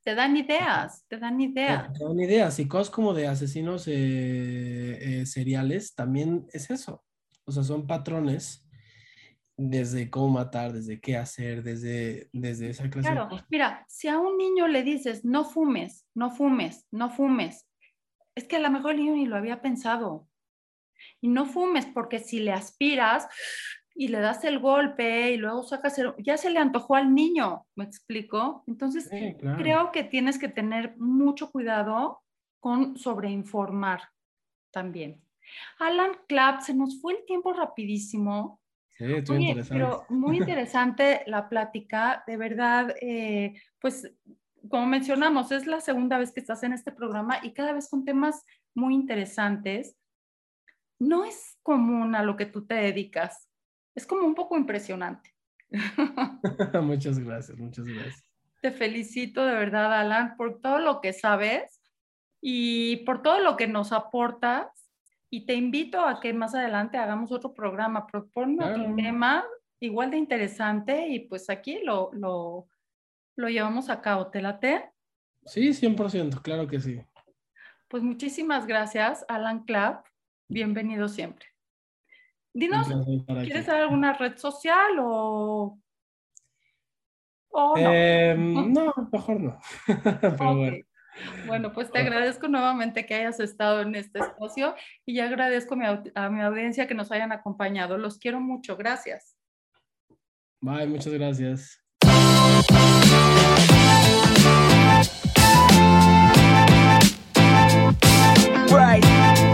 [0.03, 1.93] Te dan ideas, te dan ideas.
[1.93, 3.93] Te, dan ideas y cosas como de asesinos eh,
[5.21, 7.05] eh, seriales también es eso.
[7.49, 8.63] O sea, son patrones
[9.57, 13.11] desde cómo matar, desde qué hacer, desde, desde esa clase.
[13.11, 17.67] Claro, mira, si a un niño le dices, no fumes, no fumes, no fumes,
[18.35, 20.29] es que a lo mejor el niño ni lo había pensado.
[21.23, 23.29] Y no fumes porque si le aspiras
[23.95, 27.67] y le das el golpe y luego sacas el, ya se le antojó al niño,
[27.77, 28.63] ¿me explico?
[28.67, 29.09] Entonces,
[29.57, 32.21] creo que tienes que tener mucho cuidado
[32.61, 34.03] con sobreinformar
[34.71, 35.21] también.
[35.79, 38.61] Alan Clapp, se nos fue el tiempo rapidísimo
[38.99, 39.85] Sí, estuvo interesante.
[39.85, 44.13] Pero muy interesante la plática, de verdad, eh, pues
[44.69, 48.05] como mencionamos, es la segunda vez que estás en este programa y cada vez con
[48.05, 48.45] temas
[48.75, 49.97] muy interesantes.
[50.99, 53.49] No es común a lo que tú te dedicas,
[53.95, 55.33] es como un poco impresionante.
[56.83, 58.25] muchas gracias, muchas gracias.
[58.61, 61.81] Te felicito de verdad, Alan, por todo lo que sabes
[62.41, 64.67] y por todo lo que nos aportas.
[65.31, 68.07] Y te invito a que más adelante hagamos otro programa.
[68.07, 69.45] Propone otro tema
[69.81, 72.69] igual de interesante y pues aquí lo, lo,
[73.37, 74.29] lo llevamos a cabo.
[74.29, 74.91] ¿Te late?
[75.45, 77.01] Sí, 100%, claro que sí.
[77.89, 80.07] Pues muchísimas gracias, Alan Clapp.
[80.49, 81.47] Bienvenido siempre.
[82.53, 82.89] Dinos,
[83.27, 85.79] ¿quieres dar alguna red social o,
[87.53, 87.77] no?
[87.77, 89.59] Em, no, mejor no.
[90.39, 90.77] bueno.
[91.47, 94.75] Bueno, pues te agradezco nuevamente que hayas estado en este espacio
[95.07, 95.77] y agradezco
[96.15, 97.99] a mi audiencia que nos hayan acompañado.
[97.99, 98.77] Los quiero mucho.
[98.77, 99.37] Gracias.
[100.61, 101.85] Bye, muchas gracias.
[108.71, 109.48] Right.